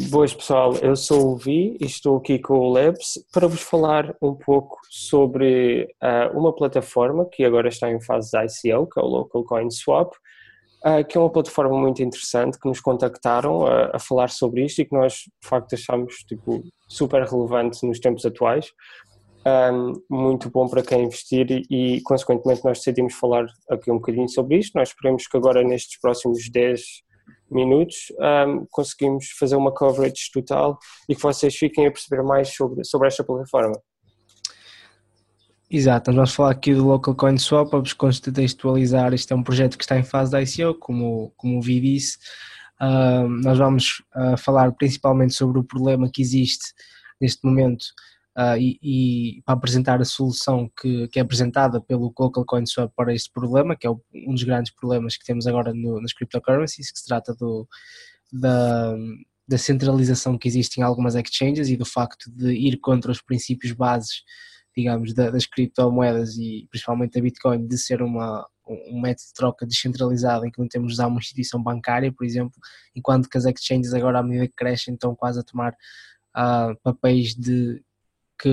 Boas 0.00 0.32
pessoal, 0.32 0.76
eu 0.76 0.94
sou 0.94 1.32
o 1.32 1.36
Vi 1.36 1.76
e 1.80 1.84
estou 1.84 2.18
aqui 2.18 2.38
com 2.38 2.54
o 2.54 2.72
Labs 2.72 3.18
para 3.32 3.48
vos 3.48 3.60
falar 3.60 4.14
um 4.22 4.32
pouco 4.32 4.78
sobre 4.88 5.92
uh, 6.00 6.38
uma 6.38 6.54
plataforma 6.54 7.28
que 7.28 7.44
agora 7.44 7.68
está 7.68 7.90
em 7.90 8.00
fase 8.00 8.30
de 8.30 8.70
ICO, 8.70 8.88
que 8.88 9.00
é 9.00 9.02
o 9.02 9.06
Local 9.06 9.42
Coin 9.42 9.68
Swap, 9.72 10.12
uh, 10.86 11.04
que 11.04 11.18
é 11.18 11.20
uma 11.20 11.28
plataforma 11.28 11.76
muito 11.76 12.00
interessante 12.00 12.60
que 12.60 12.68
nos 12.68 12.80
contactaram 12.80 13.66
a, 13.66 13.96
a, 13.96 13.98
falar 13.98 14.30
sobre 14.30 14.64
isto 14.64 14.82
e 14.82 14.84
que 14.84 14.94
nós 14.94 15.14
de 15.14 15.48
facto 15.48 15.74
achamos 15.74 16.14
tipo, 16.28 16.62
super 16.86 17.24
relevante 17.24 17.84
nos 17.84 17.98
tempos 17.98 18.24
atuais. 18.24 18.70
Um, 19.44 19.94
muito 20.08 20.48
bom 20.48 20.68
para 20.68 20.82
quem 20.82 21.04
investir 21.04 21.66
e, 21.68 22.00
consequentemente 22.02 22.64
nós 22.64 22.78
decidimos 22.78 23.14
falar 23.14 23.46
aqui 23.68 23.90
um 23.90 23.96
bocadinho 23.96 24.28
sobre 24.28 24.58
isto. 24.58 24.78
Nós 24.78 24.90
esperemos 24.90 25.26
que 25.26 25.36
agora 25.36 25.64
nestes 25.64 25.98
próximos 26.00 26.48
10 26.48 27.07
minutos 27.50 28.12
um, 28.46 28.66
conseguimos 28.70 29.30
fazer 29.38 29.56
uma 29.56 29.72
coverage 29.72 30.30
total 30.32 30.78
e 31.08 31.14
que 31.14 31.22
vocês 31.22 31.54
fiquem 31.54 31.86
a 31.86 31.90
perceber 31.90 32.22
mais 32.22 32.54
sobre, 32.54 32.84
sobre 32.84 33.08
esta 33.08 33.24
plataforma. 33.24 33.80
Exato, 35.70 36.10
nós 36.10 36.16
vamos 36.16 36.34
falar 36.34 36.50
aqui 36.52 36.74
do 36.74 36.86
Local 36.86 37.14
Coin 37.14 37.36
Swap, 37.36 37.70
vos 37.72 37.92
contextualizar, 37.92 39.12
isto 39.12 39.32
é 39.32 39.36
um 39.36 39.42
projeto 39.42 39.76
que 39.76 39.84
está 39.84 39.98
em 39.98 40.02
fase 40.02 40.30
de 40.30 40.62
ICO, 40.62 40.78
como, 40.78 41.30
como 41.36 41.58
o 41.58 41.60
Vi 41.60 41.78
disse, 41.78 42.16
uh, 42.80 43.28
nós 43.28 43.58
vamos 43.58 44.02
uh, 44.16 44.36
falar 44.38 44.72
principalmente 44.72 45.34
sobre 45.34 45.58
o 45.58 45.64
problema 45.64 46.10
que 46.10 46.22
existe 46.22 46.72
neste 47.20 47.44
momento 47.44 47.84
uh, 48.38 48.56
e, 48.56 48.78
e, 48.80 49.42
para 49.42 49.54
apresentar 49.54 50.00
a 50.00 50.04
solução 50.04 50.70
que, 50.80 51.08
que, 51.08 51.18
é 51.18 51.22
apresentada 51.22 51.80
pelo 51.80 52.14
Local 52.18 52.44
Coin 52.44 52.64
Swap 52.64 52.92
para 52.94 53.12
este 53.12 53.30
problema, 53.32 53.76
que 53.76 53.86
é 53.86 53.90
um 53.90 54.32
dos 54.32 54.44
grandes 54.44 54.72
problemas 54.72 55.16
que 55.16 55.24
temos 55.24 55.46
agora 55.46 55.74
no, 55.74 56.00
nas 56.00 56.12
cryptocurrencies, 56.12 56.92
que 56.92 56.98
se 57.00 57.06
trata 57.06 57.34
do, 57.34 57.66
da, 58.32 58.94
da 59.48 59.58
centralização 59.58 60.38
que 60.38 60.46
existe 60.46 60.78
em 60.78 60.84
algumas 60.84 61.16
exchanges 61.16 61.68
e 61.68 61.76
do 61.76 61.84
facto 61.84 62.30
de 62.30 62.52
ir 62.52 62.78
contra 62.78 63.10
os 63.10 63.20
princípios 63.20 63.72
bases, 63.72 64.22
digamos, 64.76 65.12
da, 65.12 65.30
das 65.30 65.44
criptomoedas 65.44 66.36
e 66.36 66.68
principalmente 66.70 67.14
da 67.14 67.20
Bitcoin, 67.20 67.66
de 67.66 67.76
ser 67.76 68.00
uma, 68.02 68.46
um 68.68 69.00
método 69.00 69.26
de 69.26 69.34
troca 69.34 69.66
descentralizado 69.66 70.46
em 70.46 70.50
que 70.50 70.60
não 70.60 70.68
temos 70.68 70.88
de 70.88 70.92
usar 70.94 71.08
uma 71.08 71.18
instituição 71.18 71.60
bancária, 71.60 72.12
por 72.12 72.24
exemplo, 72.24 72.54
enquanto 72.94 73.28
que 73.28 73.36
as 73.36 73.44
exchanges 73.44 73.92
agora 73.92 74.20
à 74.20 74.22
medida 74.22 74.46
que 74.46 74.54
crescem 74.54 74.94
estão 74.94 75.16
quase 75.16 75.40
a 75.40 75.42
tomar 75.42 75.72
uh, 76.36 76.78
papéis 76.84 77.34
de 77.34 77.82
que 78.40 78.50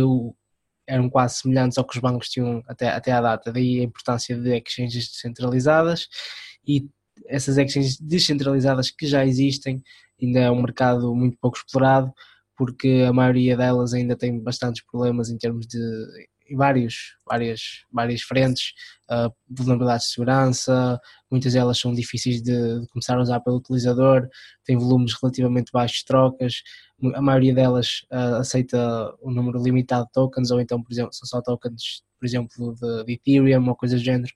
eram 0.88 1.10
quase 1.10 1.38
semelhantes 1.38 1.78
ao 1.78 1.86
que 1.86 1.96
os 1.96 2.02
bancos 2.02 2.30
tinham 2.30 2.64
até, 2.68 2.90
até 2.90 3.12
à 3.12 3.22
data. 3.22 3.52
Daí 3.52 3.80
a 3.80 3.84
importância 3.84 4.38
de 4.38 4.56
exchanges 4.58 5.10
descentralizadas 5.10 6.08
e 6.68 6.88
essas 7.28 7.58
exchanges 7.58 8.00
descentralizadas 8.00 8.92
que 8.92 9.08
já 9.08 9.26
existem, 9.26 9.82
ainda 10.22 10.40
é 10.40 10.52
um 10.52 10.62
mercado 10.62 11.14
muito 11.16 11.38
pouco 11.40 11.58
explorado, 11.58 12.14
porque 12.58 13.06
a 13.08 13.14
maioria 13.14 13.58
delas 13.58 13.94
ainda 13.94 14.16
tem 14.16 14.40
bastantes 14.40 14.84
problemas 14.86 15.30
em 15.30 15.38
termos 15.38 15.66
de 15.68 15.80
em 16.48 16.56
vários, 16.56 17.18
várias, 17.28 17.84
várias 17.92 18.22
frentes, 18.22 18.74
uh, 19.10 19.34
vulnerabilidades 19.50 20.08
de 20.08 20.14
segurança, 20.14 21.00
muitas 21.30 21.54
delas 21.54 21.80
são 21.80 21.94
difíceis 21.94 22.42
de, 22.42 22.82
de, 22.82 22.88
começar 22.90 23.18
a 23.18 23.22
usar 23.22 23.40
pelo 23.40 23.58
utilizador, 23.58 24.28
têm 24.64 24.78
volumes 24.78 25.14
relativamente 25.20 25.72
baixos 25.72 26.00
de 26.00 26.06
trocas, 26.06 26.62
a 27.14 27.22
maioria 27.22 27.54
delas 27.54 28.06
uh, 28.12 28.36
aceita 28.36 29.14
um 29.22 29.32
número 29.32 29.62
limitado 29.62 30.06
de 30.06 30.12
tokens, 30.12 30.52
ou 30.52 30.62
então, 30.62 30.82
por 30.82 30.92
exemplo, 30.92 31.14
são 31.14 31.28
só 31.28 31.42
tokens, 31.42 32.04
por 32.20 32.26
exemplo, 32.26 32.76
de, 32.76 33.04
de 33.04 33.14
Ethereum 33.14 33.68
ou 33.68 33.76
coisas 33.76 34.00
do 34.00 34.06
género, 34.06 34.32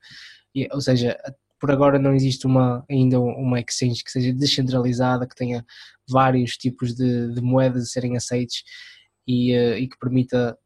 e, 0.54 0.68
ou 0.72 0.82
seja, 0.82 1.18
por 1.60 1.72
agora 1.72 2.00
não 2.00 2.14
existe 2.14 2.46
uma, 2.46 2.86
ainda 2.90 3.20
uma 3.20 3.60
exchange 3.60 4.04
que 4.04 4.12
seja 4.12 4.34
descentralizada, 4.34 5.28
que 5.28 5.36
tenha 5.36 5.66
vários 6.08 6.58
tipos 6.58 6.94
de, 6.96 7.34
de 7.34 7.42
moedas 7.42 7.84
a 7.84 7.86
serem 7.86 8.16
aceites 8.16 8.64
e, 9.28 9.56
uh, 9.56 9.78
e 9.78 9.88
que 9.88 9.98
permita 10.00 10.58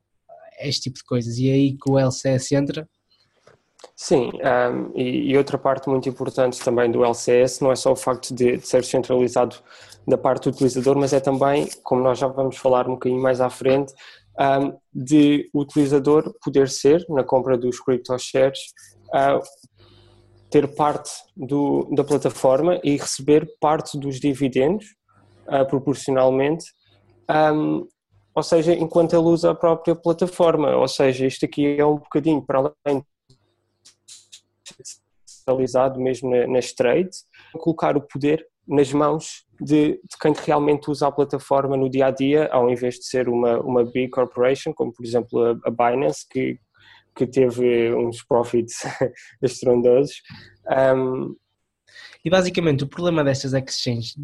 este 0.59 0.83
tipo 0.83 0.97
de 0.97 1.03
coisas. 1.03 1.37
E 1.37 1.49
é 1.49 1.53
aí 1.53 1.77
que 1.77 1.89
o 1.89 1.99
LCS 1.99 2.51
entra. 2.53 2.89
Sim, 3.95 4.31
um, 4.33 4.91
e, 4.97 5.31
e, 5.31 5.37
outra 5.37 5.57
parte 5.57 5.89
muito 5.89 6.09
importante 6.09 6.59
também 6.59 6.91
do 6.91 7.03
LCS 7.03 7.59
não 7.59 7.71
é 7.71 7.75
só 7.75 7.91
o 7.91 7.95
facto 7.95 8.33
de, 8.33 8.57
de, 8.57 8.67
ser 8.67 8.83
centralizado 8.83 9.57
da 10.07 10.17
parte 10.17 10.43
do 10.43 10.49
utilizador, 10.49 10.97
mas 10.97 11.13
é 11.13 11.19
também, 11.19 11.69
como 11.83 12.01
nós 12.01 12.17
já 12.17 12.27
vamos 12.27 12.57
falar 12.57 12.87
um 12.87 12.93
bocadinho 12.93 13.21
mais 13.21 13.39
à 13.39 13.49
frente, 13.49 13.93
um, 14.39 14.77
de 14.93 15.49
o 15.53 15.61
utilizador 15.61 16.33
poder 16.43 16.69
ser, 16.69 17.05
na 17.09 17.23
compra 17.23 17.57
dos 17.57 17.79
crypto 17.79 18.17
shares, 18.17 18.59
uh, 19.09 19.41
ter 20.49 20.67
parte 20.75 21.11
do, 21.35 21.87
da 21.93 22.03
plataforma 22.03 22.79
e 22.83 22.97
receber 22.97 23.47
parte 23.59 23.97
dos 23.97 24.19
dividendos 24.19 24.85
uh, 25.47 25.65
proporcionalmente 25.67 26.65
um, 27.29 27.87
ou 28.35 28.43
seja, 28.43 28.73
enquanto 28.73 29.13
ele 29.13 29.25
usa 29.25 29.51
a 29.51 29.55
própria 29.55 29.95
plataforma, 29.95 30.75
ou 30.75 30.87
seja, 30.87 31.25
isto 31.25 31.45
aqui 31.45 31.77
é 31.79 31.85
um 31.85 31.97
bocadinho 31.97 32.41
para 32.41 32.73
além 32.85 33.05
centralizado 35.25 35.99
mesmo 35.99 36.29
nas 36.47 36.71
trades, 36.73 37.25
colocar 37.53 37.97
o 37.97 38.01
poder 38.01 38.45
nas 38.67 38.91
mãos 38.93 39.45
de, 39.59 39.93
de, 39.93 40.17
quem 40.21 40.33
realmente 40.33 40.89
usa 40.89 41.07
a 41.07 41.11
plataforma 41.11 41.75
no 41.75 41.89
dia 41.89 42.07
a 42.07 42.11
dia, 42.11 42.47
ao 42.47 42.69
invés 42.69 42.95
de 42.95 43.05
ser 43.05 43.27
uma, 43.27 43.59
uma 43.59 43.83
big 43.83 44.09
corporation, 44.09 44.73
como 44.73 44.93
por 44.93 45.05
exemplo 45.05 45.43
a, 45.43 45.51
a 45.65 45.69
Binance, 45.69 46.25
que, 46.29 46.59
que 47.15 47.27
teve 47.27 47.93
uns 47.93 48.23
profits 48.23 48.83
estrondosos. 49.41 50.21
Um, 50.95 51.35
e 52.23 52.29
basicamente 52.29 52.85
o 52.85 52.87
problema 52.87 53.23
destas 53.23 53.53
exchanges 53.53 54.15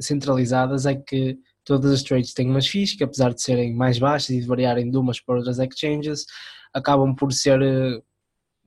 centralizadas 0.00 0.86
é 0.86 0.94
que 0.94 1.36
todas 1.64 1.90
as 1.90 2.02
trades 2.02 2.32
têm 2.32 2.48
umas 2.48 2.68
FIIs 2.68 2.94
que 2.94 3.02
apesar 3.02 3.34
de 3.34 3.42
serem 3.42 3.74
mais 3.74 3.98
baixas 3.98 4.30
e 4.30 4.40
de 4.40 4.46
variarem 4.46 4.90
de 4.90 4.96
umas 4.96 5.20
para 5.20 5.36
outras 5.36 5.58
exchanges, 5.58 6.24
acabam 6.72 7.14
por 7.14 7.32
ser 7.32 7.60
eh, 7.60 8.00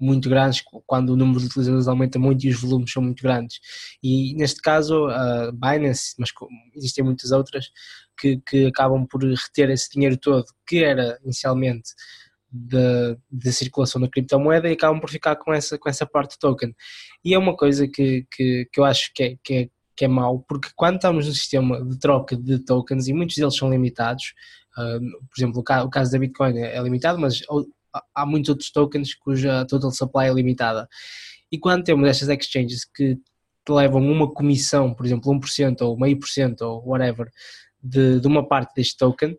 muito 0.01 0.27
grandes 0.29 0.63
quando 0.85 1.11
o 1.11 1.15
número 1.15 1.39
de 1.39 1.45
utilizadores 1.45 1.87
aumenta 1.87 2.17
muito 2.17 2.45
e 2.45 2.49
os 2.49 2.59
volumes 2.59 2.91
são 2.91 3.03
muito 3.03 3.21
grandes. 3.21 3.59
E 4.03 4.33
neste 4.35 4.61
caso, 4.61 5.05
a 5.05 5.51
Binance, 5.51 6.15
mas 6.17 6.31
existem 6.75 7.03
muitas 7.03 7.31
outras, 7.31 7.71
que, 8.19 8.41
que 8.47 8.65
acabam 8.65 9.05
por 9.07 9.23
reter 9.23 9.69
esse 9.69 9.89
dinheiro 9.91 10.17
todo 10.17 10.45
que 10.67 10.83
era 10.83 11.19
inicialmente 11.23 11.91
da 12.51 13.51
circulação 13.51 14.01
da 14.01 14.09
criptomoeda 14.09 14.69
e 14.69 14.73
acabam 14.73 14.99
por 14.99 15.09
ficar 15.09 15.37
com 15.37 15.53
essa, 15.53 15.77
com 15.77 15.89
essa 15.89 16.05
parte 16.05 16.37
token. 16.37 16.75
E 17.23 17.33
é 17.33 17.37
uma 17.37 17.55
coisa 17.55 17.87
que, 17.87 18.25
que, 18.29 18.67
que 18.71 18.79
eu 18.79 18.83
acho 18.83 19.11
que 19.13 19.23
é, 19.23 19.35
que 19.43 19.53
é 19.53 19.69
que 19.95 20.05
é 20.05 20.07
mau, 20.07 20.39
porque 20.47 20.69
quando 20.75 20.95
estamos 20.95 21.27
no 21.27 21.33
sistema 21.33 21.85
de 21.85 21.99
troca 21.99 22.35
de 22.35 22.57
tokens, 22.59 23.07
e 23.07 23.13
muitos 23.13 23.35
deles 23.35 23.55
são 23.55 23.69
limitados, 23.69 24.33
uh, 24.75 24.99
por 24.99 25.37
exemplo, 25.37 25.59
o 25.59 25.89
caso 25.89 26.11
da 26.11 26.17
Bitcoin 26.17 26.57
é 26.57 26.81
limitado, 26.81 27.19
mas 27.19 27.41
há 28.13 28.25
muitos 28.25 28.49
outros 28.49 28.71
tokens 28.71 29.13
cuja 29.13 29.65
total 29.65 29.91
supply 29.91 30.27
é 30.27 30.33
limitada. 30.33 30.87
E 31.51 31.57
quando 31.57 31.83
temos 31.83 32.07
estas 32.07 32.29
exchanges 32.29 32.85
que 32.85 33.15
te 33.15 33.71
levam 33.71 34.01
uma 34.01 34.31
comissão, 34.31 34.93
por 34.93 35.05
exemplo, 35.05 35.31
1% 35.31 35.81
ou 35.81 35.99
meio 35.99 36.17
por 36.17 36.27
cento 36.27 36.61
ou 36.61 36.87
whatever, 36.87 37.29
de, 37.81 38.19
de 38.19 38.27
uma 38.27 38.47
parte 38.47 38.73
deste 38.75 38.97
token, 38.97 39.37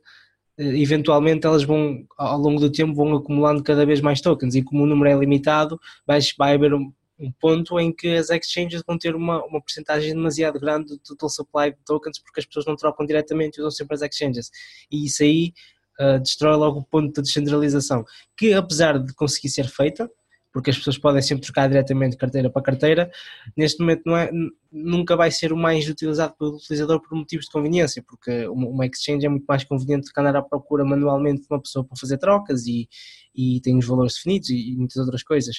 eh, 0.58 0.80
eventualmente 0.80 1.46
elas 1.46 1.64
vão, 1.64 2.04
ao 2.16 2.38
longo 2.38 2.60
do 2.60 2.70
tempo, 2.70 2.94
vão 2.94 3.14
acumulando 3.16 3.62
cada 3.62 3.86
vez 3.86 4.00
mais 4.00 4.20
tokens 4.20 4.54
e 4.54 4.62
como 4.62 4.84
o 4.84 4.86
número 4.86 5.10
é 5.10 5.18
limitado, 5.18 5.80
vai, 6.06 6.20
vai 6.38 6.54
haver 6.54 6.74
um, 6.74 6.92
um 7.18 7.32
ponto 7.32 7.78
em 7.78 7.92
que 7.92 8.08
as 8.16 8.30
exchanges 8.30 8.82
vão 8.86 8.98
ter 8.98 9.14
uma, 9.14 9.44
uma 9.44 9.60
porcentagem 9.60 10.12
demasiado 10.12 10.58
grande 10.58 10.88
do 10.88 10.98
total 10.98 11.28
supply 11.28 11.70
de 11.70 11.78
tokens 11.84 12.18
porque 12.18 12.40
as 12.40 12.46
pessoas 12.46 12.66
não 12.66 12.76
trocam 12.76 13.06
diretamente 13.06 13.58
e 13.58 13.60
usam 13.60 13.70
sempre 13.70 13.94
as 13.94 14.02
exchanges. 14.02 14.50
E 14.90 15.06
isso 15.06 15.22
aí 15.22 15.52
uh, 16.00 16.18
destrói 16.20 16.56
logo 16.56 16.80
o 16.80 16.84
ponto 16.84 17.12
da 17.14 17.22
descentralização, 17.22 18.04
que 18.36 18.52
apesar 18.52 18.98
de 18.98 19.12
conseguir 19.14 19.48
ser 19.48 19.68
feita, 19.68 20.10
porque 20.52 20.70
as 20.70 20.76
pessoas 20.76 20.98
podem 20.98 21.22
sempre 21.22 21.44
trocar 21.44 21.66
diretamente 21.66 22.16
carteira 22.16 22.50
para 22.50 22.62
carteira, 22.62 23.10
neste 23.56 23.80
momento 23.80 24.02
não 24.04 24.16
é, 24.16 24.30
nunca 24.70 25.16
vai 25.16 25.30
ser 25.30 25.52
o 25.52 25.56
mais 25.56 25.88
utilizado 25.88 26.34
pelo 26.38 26.56
utilizador 26.56 27.00
por 27.00 27.16
motivos 27.16 27.46
de 27.46 27.52
conveniência, 27.52 28.04
porque 28.06 28.46
uma 28.48 28.84
exchange 28.86 29.24
é 29.24 29.28
muito 29.28 29.46
mais 29.46 29.64
conveniente 29.64 30.08
do 30.08 30.12
que 30.12 30.20
andar 30.20 30.36
à 30.36 30.42
procura 30.42 30.84
manualmente 30.84 31.42
de 31.42 31.46
uma 31.50 31.60
pessoa 31.60 31.84
para 31.84 31.96
fazer 31.96 32.18
trocas 32.18 32.66
e, 32.66 32.86
e 33.34 33.60
tem 33.62 33.78
os 33.78 33.86
valores 33.86 34.14
definidos 34.14 34.50
e, 34.50 34.72
e 34.72 34.76
muitas 34.76 34.98
outras 34.98 35.22
coisas. 35.22 35.56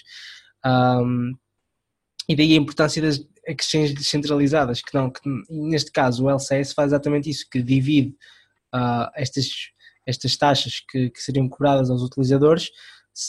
Um, 0.64 1.34
e 2.30 2.36
daí 2.36 2.54
a 2.54 2.58
importância 2.58 3.02
das 3.02 3.26
exchanges 3.48 3.94
descentralizadas, 3.94 4.82
que 4.82 4.94
não, 4.94 5.10
que 5.10 5.22
neste 5.50 5.92
caso 5.92 6.26
o 6.26 6.30
LCS 6.30 6.74
faz 6.74 6.92
exatamente 6.92 7.30
isso, 7.30 7.46
que 7.50 7.62
divide 7.62 8.16
uh, 8.74 9.10
estas, 9.16 9.48
estas 10.06 10.36
taxas 10.38 10.80
que, 10.80 11.10
que, 11.10 11.22
seriam 11.22 11.48
cobradas 11.48 11.90
aos 11.90 12.02
utilizadores, 12.02 12.70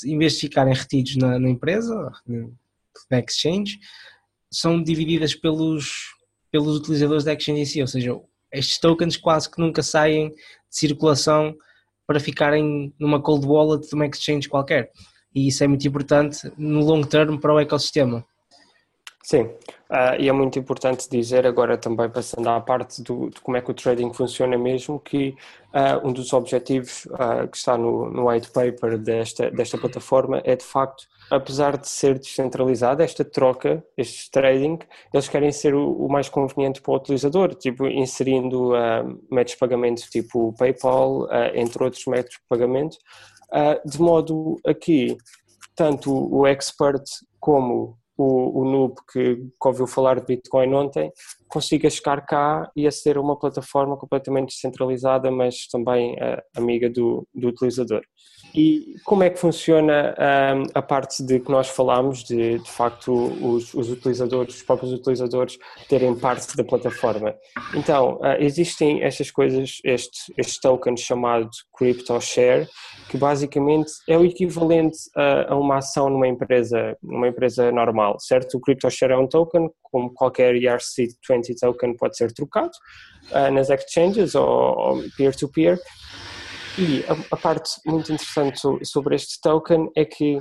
em 0.04 0.18
vez 0.18 0.34
de 0.34 0.40
ficarem 0.40 0.74
retidos 0.74 1.16
na, 1.16 1.38
na 1.38 1.48
empresa, 1.48 2.10
na 3.10 3.18
exchange, 3.20 3.78
são 4.50 4.82
divididas 4.82 5.34
pelos, 5.34 6.14
pelos 6.50 6.76
utilizadores 6.76 7.24
da 7.24 7.32
exchange 7.32 7.60
em 7.60 7.64
si, 7.64 7.80
ou 7.80 7.86
seja, 7.86 8.20
estes 8.52 8.78
tokens 8.78 9.16
quase 9.16 9.50
que 9.50 9.60
nunca 9.60 9.82
saem 9.82 10.30
de 10.30 10.36
circulação 10.70 11.56
para 12.06 12.20
ficarem 12.20 12.94
numa 12.98 13.20
cold 13.20 13.46
wallet 13.46 13.88
de 13.88 13.94
uma 13.94 14.06
exchange 14.06 14.48
qualquer. 14.48 14.90
E 15.34 15.48
isso 15.48 15.64
é 15.64 15.66
muito 15.66 15.86
importante 15.86 16.50
no 16.56 16.80
long 16.80 17.02
term 17.02 17.38
para 17.38 17.52
o 17.52 17.58
ecossistema. 17.58 18.24
Sim, 19.24 19.44
uh, 19.44 20.20
e 20.20 20.28
é 20.28 20.32
muito 20.32 20.58
importante 20.58 21.08
dizer 21.08 21.46
agora 21.46 21.78
também, 21.78 22.10
passando 22.10 22.46
à 22.46 22.60
parte 22.60 23.02
do, 23.02 23.30
de 23.30 23.40
como 23.40 23.56
é 23.56 23.62
que 23.62 23.70
o 23.70 23.74
trading 23.74 24.12
funciona 24.12 24.58
mesmo, 24.58 25.00
que 25.00 25.34
uh, 25.72 26.06
um 26.06 26.12
dos 26.12 26.30
objetivos 26.34 27.06
uh, 27.06 27.48
que 27.50 27.56
está 27.56 27.78
no, 27.78 28.10
no 28.10 28.28
white 28.28 28.50
paper 28.50 28.98
desta, 28.98 29.50
desta 29.50 29.78
plataforma 29.78 30.42
é 30.44 30.54
de 30.54 30.62
facto, 30.62 31.06
apesar 31.30 31.78
de 31.78 31.88
ser 31.88 32.18
descentralizada, 32.18 33.02
esta 33.02 33.24
troca, 33.24 33.82
este 33.96 34.30
trading, 34.30 34.78
eles 35.10 35.26
querem 35.26 35.50
ser 35.50 35.74
o, 35.74 36.04
o 36.04 36.12
mais 36.12 36.28
conveniente 36.28 36.82
para 36.82 36.92
o 36.92 36.96
utilizador, 36.96 37.54
tipo 37.54 37.86
inserindo 37.86 38.72
métodos 39.30 39.52
de 39.52 39.58
pagamento 39.58 40.02
tipo 40.10 40.52
PayPal, 40.58 41.26
entre 41.54 41.82
outros 41.82 42.04
métodos 42.04 42.36
de 42.36 42.46
pagamento, 42.46 42.98
de 43.86 43.98
modo 43.98 44.60
a 44.66 44.74
que 44.74 45.16
tanto 45.74 46.12
o 46.12 46.46
expert 46.46 47.04
como 47.40 47.96
o, 48.16 48.60
o 48.60 48.64
noob 48.64 48.94
que, 49.10 49.36
que 49.36 49.68
ouviu 49.68 49.86
falar 49.86 50.20
de 50.20 50.26
Bitcoin 50.26 50.72
ontem 50.74 51.12
consiga 51.54 51.88
chegar 51.88 52.26
cá 52.26 52.68
e 52.74 52.84
aceder 52.84 53.16
a 53.16 53.20
uma 53.20 53.38
plataforma 53.38 53.96
completamente 53.96 54.48
descentralizada, 54.48 55.30
mas 55.30 55.68
também 55.68 56.14
uh, 56.14 56.42
amiga 56.56 56.90
do, 56.90 57.24
do 57.32 57.46
utilizador. 57.46 58.02
E 58.52 58.94
como 59.04 59.22
é 59.22 59.30
que 59.30 59.38
funciona 59.38 60.14
um, 60.16 60.62
a 60.74 60.82
parte 60.82 61.24
de 61.24 61.40
que 61.40 61.50
nós 61.50 61.68
falámos, 61.68 62.24
de, 62.24 62.58
de 62.58 62.70
facto 62.70 63.12
os, 63.12 63.72
os, 63.74 63.90
utilizadores, 63.90 64.56
os 64.56 64.62
próprios 64.62 64.92
utilizadores 64.92 65.58
terem 65.88 66.14
parte 66.14 66.56
da 66.56 66.64
plataforma? 66.64 67.34
Então, 67.74 68.16
uh, 68.16 68.36
existem 68.38 69.02
estas 69.02 69.30
coisas, 69.30 69.78
este, 69.84 70.32
este 70.36 70.60
token 70.60 70.96
chamado 70.96 71.50
Crypto 71.76 72.20
Share, 72.20 72.68
que 73.08 73.16
basicamente 73.16 73.90
é 74.08 74.16
o 74.16 74.24
equivalente 74.24 74.98
a, 75.16 75.52
a 75.52 75.56
uma 75.56 75.78
ação 75.78 76.08
numa 76.10 76.26
empresa, 76.26 76.96
numa 77.02 77.28
empresa 77.28 77.70
normal, 77.70 78.18
certo? 78.18 78.56
O 78.56 78.60
Crypto 78.60 78.90
Share 78.90 79.12
é 79.12 79.16
um 79.16 79.26
token, 79.26 79.68
como 79.94 80.12
qualquer 80.12 80.56
ERC20 80.56 81.54
token 81.60 81.96
pode 81.96 82.16
ser 82.16 82.32
trocado 82.32 82.72
uh, 83.30 83.48
nas 83.52 83.70
exchanges 83.70 84.34
ou 84.34 85.00
peer-to-peer, 85.16 85.76
-peer, 85.76 85.80
e 86.76 87.04
a, 87.08 87.16
a, 87.30 87.36
parte 87.36 87.70
muito 87.86 88.12
interessante 88.12 88.60
sobre 88.82 89.14
este 89.14 89.40
token 89.40 89.88
é 89.94 90.04
que, 90.04 90.38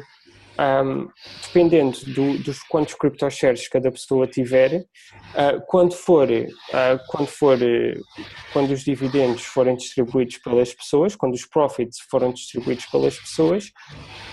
um, 0.58 1.08
dependendo 1.44 2.00
do, 2.08 2.40
dos 2.40 2.64
quantos 2.64 2.96
crypto 2.96 3.30
shares 3.30 3.68
cada 3.68 3.92
pessoa 3.92 4.26
tiver, 4.26 4.80
uh, 4.80 5.62
quando 5.68 5.94
for, 5.94 6.28
uh, 6.28 7.00
quando 7.10 7.28
for, 7.28 7.60
uh, 7.60 8.26
quando 8.52 8.72
os 8.72 8.84
dividendos 8.84 9.46
forem 9.46 9.76
distribuídos 9.76 10.40
pelas 10.40 10.74
pessoas, 10.74 11.16
quando 11.16 11.36
os 11.36 11.46
profits 11.46 12.00
forem 12.10 12.34
distribuídos 12.34 12.88
pelas 12.88 13.20
pessoas, 13.20 13.70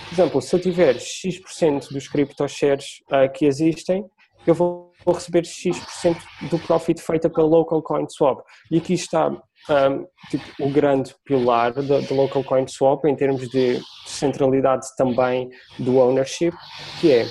por 0.08 0.14
exemplo, 0.14 0.40
se 0.40 0.56
eu 0.56 0.60
tiver 0.60 0.98
X% 0.98 1.92
dos 1.92 2.08
crypto 2.08 2.48
shares 2.48 3.02
que 3.34 3.44
existem, 3.44 4.02
eu 4.46 4.54
vou 4.54 4.92
receber 5.06 5.44
X% 5.44 6.16
do 6.50 6.58
profit 6.58 7.00
feita 7.00 7.28
pela 7.28 7.46
Local 7.46 7.82
Coin 7.82 8.06
Swap. 8.08 8.40
E 8.70 8.78
aqui 8.78 8.94
está 8.94 9.28
um, 9.30 10.06
tipo, 10.30 10.44
o 10.60 10.70
grande 10.70 11.14
pilar 11.24 11.72
da 11.72 11.98
Local 12.10 12.44
Coin 12.44 12.66
Swap 12.66 13.04
em 13.04 13.16
termos 13.16 13.48
de 13.48 13.80
centralidade 14.06 14.86
também 14.96 15.48
do 15.78 15.98
ownership, 15.98 16.52
que 17.00 17.12
é 17.12 17.26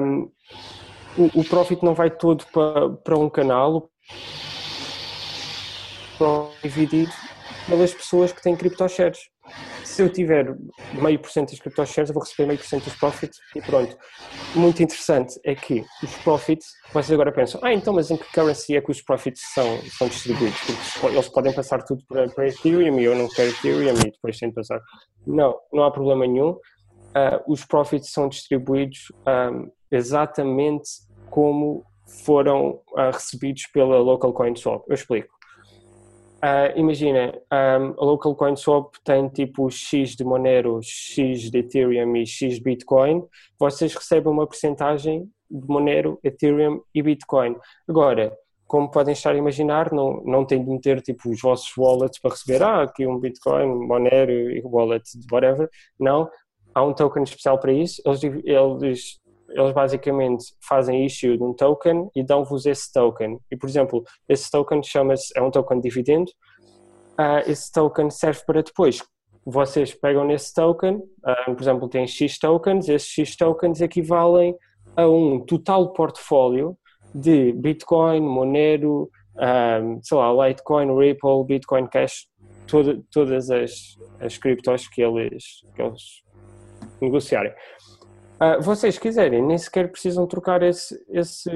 um, 0.00 0.30
o, 1.16 1.40
o 1.40 1.44
profit 1.44 1.84
não 1.84 1.94
vai 1.94 2.10
todo 2.10 2.44
para, 2.52 2.90
para 2.90 3.18
um 3.18 3.28
canal, 3.28 3.90
dividido 6.62 7.12
pelas 7.68 7.94
pessoas 7.94 8.32
que 8.32 8.42
têm 8.42 8.56
cripto 8.56 8.88
shares 8.88 9.18
se 9.98 10.02
eu 10.04 10.08
tiver 10.08 10.56
meio 10.92 11.18
por 11.18 11.28
cento 11.28 11.50
das 11.50 11.58
cripto 11.58 11.84
shares, 11.84 12.08
eu 12.08 12.14
vou 12.14 12.22
receber 12.22 12.46
meio 12.46 12.58
por 12.60 12.66
cento 12.66 12.84
dos 12.84 12.94
profits 12.94 13.40
e 13.56 13.60
pronto. 13.60 13.98
Muito 14.54 14.80
interessante 14.80 15.40
é 15.44 15.56
que 15.56 15.84
os 16.00 16.14
profits, 16.18 16.68
vocês 16.92 17.10
agora 17.10 17.32
pensam, 17.32 17.60
ah, 17.64 17.72
então, 17.72 17.92
mas 17.92 18.08
em 18.08 18.16
que 18.16 18.32
currency 18.32 18.76
é 18.76 18.80
que 18.80 18.92
os 18.92 19.02
profits 19.02 19.40
são, 19.52 19.66
são 19.98 20.06
distribuídos? 20.06 20.56
Porque 21.00 21.16
eles 21.16 21.28
podem 21.28 21.52
passar 21.52 21.82
tudo 21.82 22.04
para, 22.06 22.28
para 22.28 22.46
Ethereum 22.46 23.00
e 23.00 23.04
eu 23.06 23.16
não 23.16 23.28
quero 23.28 23.48
Ethereum 23.48 23.98
e 23.98 24.12
depois 24.12 24.38
tenho 24.38 24.52
de 24.52 24.54
passar. 24.54 24.80
Não, 25.26 25.58
não 25.72 25.82
há 25.82 25.90
problema 25.90 26.24
nenhum. 26.24 26.50
Uh, 26.50 27.42
os 27.48 27.64
profits 27.64 28.12
são 28.12 28.28
distribuídos 28.28 29.10
um, 29.26 29.68
exatamente 29.90 30.90
como 31.28 31.84
foram 32.24 32.80
uh, 32.92 33.10
recebidos 33.12 33.66
pela 33.72 33.98
Local 33.98 34.32
Coin 34.32 34.54
Swap. 34.54 34.84
Eu 34.88 34.94
explico. 34.94 35.37
Uh, 36.38 36.70
imagina, 36.76 37.34
um, 37.52 37.94
a 38.00 38.04
Local 38.04 38.34
Coin 38.36 38.54
Swap 38.54 38.94
tem 39.02 39.28
tipo 39.28 39.68
X 39.70 40.14
de 40.14 40.22
Monero, 40.22 40.78
X 40.80 41.50
de 41.50 41.58
Ethereum 41.58 42.14
e 42.16 42.24
X 42.24 42.54
de 42.54 42.62
Bitcoin. 42.62 43.24
Vocês 43.58 43.92
recebem 43.92 44.32
uma 44.32 44.46
porcentagem 44.46 45.28
de 45.50 45.66
Monero, 45.66 46.18
Ethereum 46.22 46.80
e 46.94 47.02
Bitcoin. 47.02 47.56
Agora, 47.88 48.32
como 48.68 48.88
podem 48.88 49.14
estar 49.14 49.32
a 49.32 49.38
imaginar, 49.38 49.92
não, 49.92 50.22
não 50.24 50.44
têm 50.44 50.62
de 50.62 50.70
meter 50.70 51.00
tipo 51.00 51.28
os 51.28 51.40
vossos 51.40 51.76
wallets 51.76 52.20
para 52.20 52.30
receber, 52.30 52.62
ah, 52.62 52.82
aqui 52.82 53.04
um 53.04 53.18
Bitcoin, 53.18 53.86
Monero 53.86 54.30
e 54.30 54.62
wallet, 54.64 55.02
whatever. 55.32 55.68
Não, 55.98 56.30
há 56.72 56.84
um 56.84 56.92
token 56.92 57.24
especial 57.24 57.58
para 57.58 57.72
isso. 57.72 58.00
Eles, 58.04 58.22
eles 58.22 59.20
eles 59.50 59.72
basicamente 59.72 60.44
fazem 60.60 61.04
issue 61.06 61.36
de 61.36 61.42
um 61.42 61.54
token 61.54 62.10
e 62.14 62.22
dão-vos 62.22 62.66
esse 62.66 62.92
token. 62.92 63.38
E, 63.50 63.56
por 63.56 63.68
exemplo, 63.68 64.04
esse 64.28 64.50
token 64.50 64.82
chama-se, 64.82 65.32
é 65.36 65.42
um 65.42 65.50
token 65.50 65.80
dividendo, 65.80 66.30
uh, 67.18 67.48
esse 67.50 67.72
token 67.72 68.10
serve 68.10 68.40
para 68.46 68.62
depois, 68.62 69.02
vocês 69.44 69.94
pegam 69.94 70.24
nesse 70.24 70.52
token, 70.52 70.96
uh, 70.96 71.54
por 71.54 71.62
exemplo, 71.62 71.88
tem 71.88 72.06
X 72.06 72.38
tokens, 72.38 72.88
esses 72.88 73.08
X 73.08 73.36
tokens 73.36 73.80
equivalem 73.80 74.54
a 74.96 75.08
um 75.08 75.40
total 75.40 75.92
portfólio 75.92 76.76
de 77.14 77.52
Bitcoin, 77.52 78.20
Monero, 78.20 79.02
um, 79.04 79.08
ah, 79.38 79.80
sei 80.02 80.16
lá, 80.18 80.48
Litecoin, 80.48 80.94
Ripple, 80.94 81.44
Bitcoin 81.46 81.86
Cash, 81.86 82.26
toda, 82.66 83.00
todas 83.10 83.50
as, 83.50 83.96
as 84.20 84.36
criptos 84.36 84.88
que 84.88 85.00
eles, 85.00 85.62
que 85.74 85.82
eles 85.82 86.02
negociarem. 87.00 87.52
Uh, 88.40 88.62
vocês 88.62 88.96
quiserem, 88.98 89.42
nem 89.42 89.58
sequer 89.58 89.90
precisam 89.90 90.24
trocar 90.24 90.62
esse, 90.62 90.96
esse, 91.10 91.50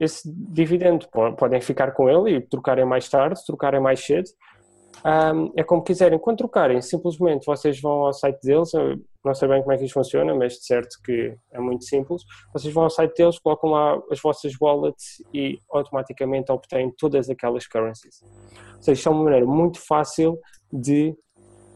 esse 0.00 0.22
dividendo. 0.24 1.06
Podem 1.36 1.60
ficar 1.60 1.92
com 1.92 2.08
ele 2.08 2.36
e 2.36 2.40
trocarem 2.40 2.84
mais 2.84 3.08
tarde, 3.08 3.40
trocarem 3.46 3.80
mais 3.80 4.00
cedo. 4.00 4.30
Um, 5.04 5.52
é 5.54 5.62
como 5.62 5.82
quiserem. 5.82 6.18
Quando 6.18 6.38
trocarem, 6.38 6.80
simplesmente 6.80 7.44
vocês 7.44 7.78
vão 7.78 8.06
ao 8.06 8.12
site 8.14 8.40
deles. 8.42 8.72
não 9.22 9.34
sei 9.34 9.48
bem 9.48 9.60
como 9.60 9.72
é 9.72 9.76
que 9.76 9.84
isso 9.84 9.92
funciona, 9.92 10.34
mas 10.34 10.54
de 10.54 10.64
certo 10.64 10.96
que 11.04 11.36
é 11.52 11.60
muito 11.60 11.84
simples. 11.84 12.22
Vocês 12.54 12.72
vão 12.72 12.84
ao 12.84 12.90
site 12.90 13.14
deles, 13.14 13.38
colocam 13.38 13.70
lá 13.70 14.00
as 14.10 14.18
vossas 14.20 14.54
wallets 14.58 15.22
e 15.32 15.58
automaticamente 15.70 16.50
obtêm 16.50 16.90
todas 16.96 17.28
aquelas 17.28 17.66
currencies. 17.66 18.22
Ou 18.76 18.82
seja, 18.82 18.92
isto 18.92 19.08
é 19.10 19.12
uma 19.12 19.24
maneira 19.24 19.44
muito 19.44 19.78
fácil 19.78 20.38
de 20.72 21.14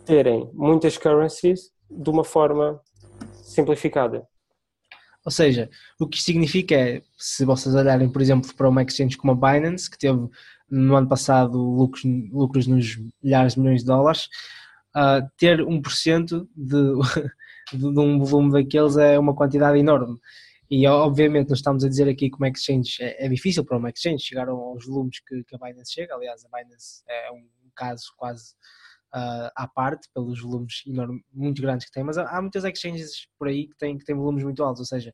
terem 0.06 0.48
muitas 0.54 0.96
currencies 0.96 1.70
de 1.90 2.08
uma 2.08 2.24
forma 2.24 2.80
simplificada. 3.32 4.26
Ou 5.24 5.32
seja, 5.32 5.68
o 6.00 6.06
que 6.06 6.16
isto 6.16 6.26
significa 6.26 6.74
é, 6.74 7.02
se 7.16 7.44
vocês 7.44 7.74
olharem, 7.74 8.08
por 8.08 8.22
exemplo, 8.22 8.52
para 8.54 8.68
uma 8.68 8.82
exchange 8.82 9.16
como 9.16 9.32
a 9.32 9.34
Binance, 9.34 9.90
que 9.90 9.98
teve 9.98 10.28
no 10.70 10.96
ano 10.96 11.08
passado 11.08 11.58
lucros, 11.58 12.04
lucros 12.30 12.66
nos 12.66 12.98
milhares 13.22 13.54
de 13.54 13.60
milhões 13.60 13.80
de 13.80 13.86
dólares, 13.86 14.28
uh, 14.96 15.28
ter 15.36 15.60
1% 15.60 16.46
de, 16.56 17.78
de, 17.78 17.98
um 17.98 18.22
volume 18.22 18.52
daqueles 18.52 18.96
é 18.96 19.18
uma 19.18 19.34
quantidade 19.34 19.78
enorme. 19.78 20.18
E 20.70 20.86
obviamente 20.86 21.48
nós 21.48 21.58
estamos 21.58 21.82
a 21.82 21.88
dizer 21.88 22.08
aqui 22.08 22.28
como 22.28 22.44
exchange 22.46 23.02
é, 23.02 23.24
é 23.24 23.28
difícil 23.28 23.64
para 23.64 23.78
uma 23.78 23.88
exchange 23.88 24.22
chegar 24.22 24.48
aos 24.48 24.84
volumes 24.84 25.18
que, 25.26 25.42
que, 25.44 25.56
a 25.56 25.58
Binance 25.58 25.94
chega. 25.94 26.14
Aliás, 26.14 26.44
a 26.44 26.48
Binance 26.56 27.02
é 27.08 27.32
um 27.32 27.48
caso 27.74 28.12
quase 28.16 28.54
uh, 29.14 29.50
à 29.56 29.66
parte, 29.66 30.08
pelos 30.14 30.40
volumes 30.40 30.82
enorme, 30.86 31.22
muito 31.32 31.62
grandes 31.62 31.86
que 31.86 31.92
tem, 31.92 32.02
mas 32.02 32.18
há, 32.18 32.28
há, 32.28 32.40
muitas 32.40 32.64
exchanges 32.64 33.26
por 33.38 33.48
aí 33.48 33.68
que 33.68 33.76
têm, 33.76 33.98
que 33.98 34.04
têm 34.04 34.16
volumes 34.16 34.44
muito 34.44 34.62
altos, 34.62 34.80
ou 34.80 34.86
seja, 34.86 35.12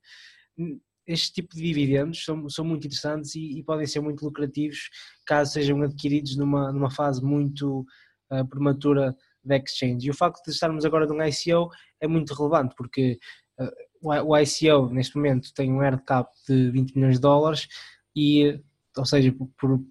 este 1.06 1.32
tipo 1.34 1.54
de 1.54 1.62
dividendos 1.62 2.24
são, 2.24 2.48
são 2.48 2.64
muito 2.64 2.86
interessantes 2.86 3.34
e, 3.34 3.58
e, 3.58 3.62
podem 3.62 3.86
ser 3.86 4.00
muito 4.00 4.24
lucrativos 4.24 4.88
caso 5.26 5.52
sejam 5.52 5.82
adquiridos 5.82 6.36
numa, 6.36 6.72
numa 6.72 6.90
fase 6.90 7.22
muito 7.22 7.84
uh, 8.30 8.46
prematura 8.48 9.14
da 9.44 9.56
exchange. 9.56 10.06
E 10.06 10.10
o 10.10 10.14
facto 10.14 10.42
de 10.44 10.52
estarmos 10.52 10.84
agora 10.84 11.06
num 11.06 11.22
ICO 11.22 11.68
é 12.00 12.08
muito 12.08 12.32
relevante 12.32 12.74
porque 12.76 13.18
uh, 13.60 14.24
o 14.24 14.38
ICO 14.38 14.88
neste 14.90 15.16
momento 15.16 15.52
tem 15.54 15.72
um 15.72 15.80
hard 15.80 16.02
cap 16.04 16.30
de 16.48 16.70
20 16.70 16.94
milhões 16.94 17.16
de 17.16 17.20
dólares 17.20 17.68
e, 18.16 18.60
ou 18.96 19.04
seja, 19.04 19.32
por, 19.32 19.48
por 19.58 19.84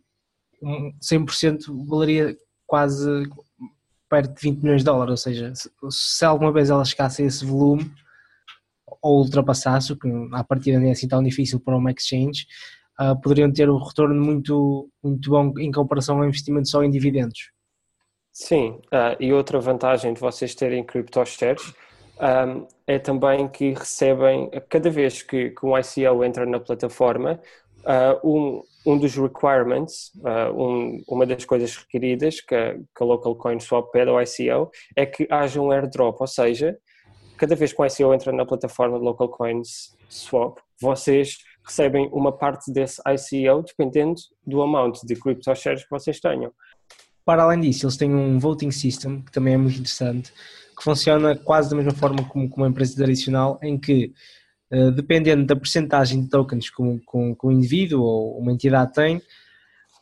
100% 1.02 1.88
valeria 1.88 2.36
quase 2.66 3.08
perto 4.14 4.36
de 4.36 4.42
20 4.42 4.62
milhões 4.62 4.82
de 4.82 4.86
dólares, 4.86 5.10
ou 5.10 5.18
seja, 5.18 5.52
se, 5.90 6.24
alguma 6.24 6.52
vez 6.52 6.70
ela 6.70 6.86
chegasse 6.86 7.24
a 7.24 7.26
esse 7.26 7.44
volume 7.44 7.92
ou 9.02 9.24
ultrapassasse, 9.24 9.92
o 9.92 9.98
que 9.98 10.08
a 10.34 10.44
partida 10.44 10.78
nem 10.78 10.90
é 10.90 10.92
assim 10.92 11.08
tão 11.08 11.24
difícil 11.24 11.60
para 11.60 11.76
uma 11.76 11.90
exchange, 11.90 12.46
uh, 13.02 13.20
poderiam 13.20 13.52
ter 13.52 13.68
um 13.72 13.84
retorno 13.84 14.24
muito, 14.24 14.88
muito 15.04 15.32
bom 15.32 15.52
em 15.58 15.72
comparação 15.72 16.20
ao 16.20 16.26
investimento 16.26 16.70
só 16.70 16.84
em 16.84 16.92
dividendos. 16.92 17.52
Sim, 18.32 18.80
uh, 18.94 19.18
e 19.20 19.34
outra 19.34 19.60
vantagem 19.60 20.14
de 20.14 20.20
vocês 20.20 20.54
terem 20.54 20.84
crypto 20.84 21.26
shares 21.26 21.74
um, 22.20 22.68
é 22.86 23.00
também 23.00 23.48
que 23.48 23.74
recebem, 23.74 24.52
cada 24.70 24.92
vez 24.92 25.24
que, 25.24 25.50
que 25.50 25.66
um 25.66 25.76
ICO 25.76 26.24
entra 26.24 26.46
na 26.46 26.60
plataforma, 26.60 27.40
uh, 27.80 28.30
um, 28.30 28.62
um 28.86 28.98
dos 28.98 29.16
requirements, 29.16 30.12
uh, 30.18 30.54
um, 30.54 31.02
uma 31.08 31.26
das 31.26 31.46
coisas 31.46 31.76
requeridas 31.76 32.42
que 32.42 32.54
a, 32.54 32.74
que 32.76 33.02
a 33.02 33.06
Local 33.06 33.36
Coin 33.36 33.60
Swap 33.60 33.92
pede 33.92 34.10
ao 34.10 34.22
ICO 34.22 34.70
é 34.96 35.06
que 35.06 35.28
haja 35.30 35.62
um 35.62 35.72
airdrop, 35.72 36.20
ou 36.20 36.28
seja, 36.28 36.78
cada 37.38 37.56
vez 37.56 37.72
que 37.72 37.82
o 37.82 37.86
ICO 37.86 38.14
entra 38.14 38.32
na 38.32 38.46
plataforma 38.46 38.98
de 38.98 39.06
Local 39.06 39.30
Coins 39.30 39.96
Swap, 40.10 40.58
vocês 40.82 41.38
recebem 41.66 42.10
uma 42.12 42.32
parte 42.32 42.72
desse 42.72 43.02
ICO 43.08 43.64
dependendo 43.64 44.16
do 44.46 44.62
amount 44.62 45.00
de 45.04 45.16
crypto 45.16 45.56
shares 45.56 45.84
que 45.84 45.90
vocês 45.90 46.20
tenham. 46.20 46.52
Para 47.26 47.44
além 47.44 47.62
disso, 47.62 47.86
eles 47.86 47.96
têm 47.96 48.14
um 48.14 48.38
voting 48.38 48.72
system 48.72 49.22
que 49.22 49.32
também 49.32 49.54
é 49.54 49.58
muito 49.58 49.76
interessante, 49.76 50.34
que 50.78 50.84
funciona 50.84 51.38
quase 51.38 51.70
da 51.70 51.76
mesma 51.78 51.94
forma 51.94 52.24
como, 52.28 52.50
como 52.50 52.66
uma 52.66 52.70
empresa 52.70 52.96
tradicional, 52.96 53.58
em 53.62 53.78
que 53.78 54.14
uh, 54.74 54.92
dependendo 54.92 55.46
da 55.46 55.56
percentagem 55.56 56.24
de 56.24 56.30
tokens 56.30 56.70
que 56.70 56.82
um, 56.82 57.00
um 57.44 57.52
indivíduo 57.52 58.02
ou 58.02 58.40
uma 58.40 58.52
entidade 58.52 58.94
tem, 58.94 59.22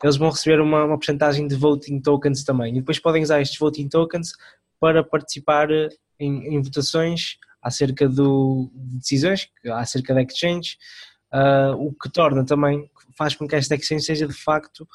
eles 0.03 0.17
vão 0.17 0.29
receber 0.29 0.59
uma, 0.59 0.83
uma 0.83 0.97
percentagem 0.97 1.47
de 1.47 1.55
voting 1.55 1.99
tokens 1.99 2.43
também. 2.43 2.75
E 2.75 2.79
depois 2.79 2.99
podem 2.99 3.21
usar 3.21 3.41
estes 3.41 3.59
voting 3.59 3.87
tokens 3.87 4.31
para 4.79 5.03
participar 5.03 5.69
eh, 5.69 5.89
em, 6.19 6.55
em 6.55 6.61
votações 6.61 7.37
acerca 7.61 8.09
do, 8.09 8.71
de 8.73 8.97
decisões, 8.97 9.47
acerca 9.73 10.15
da 10.15 10.23
exchange, 10.23 10.77
uh, 11.31 11.75
o 11.75 11.93
que 11.93 12.11
torna 12.11 12.43
também, 12.43 12.89
faz 13.15 13.35
com 13.35 13.47
que 13.47 13.55
esta 13.55 13.75
exchange 13.75 14.03
seja 14.03 14.27
de 14.27 14.33
facto 14.33 14.87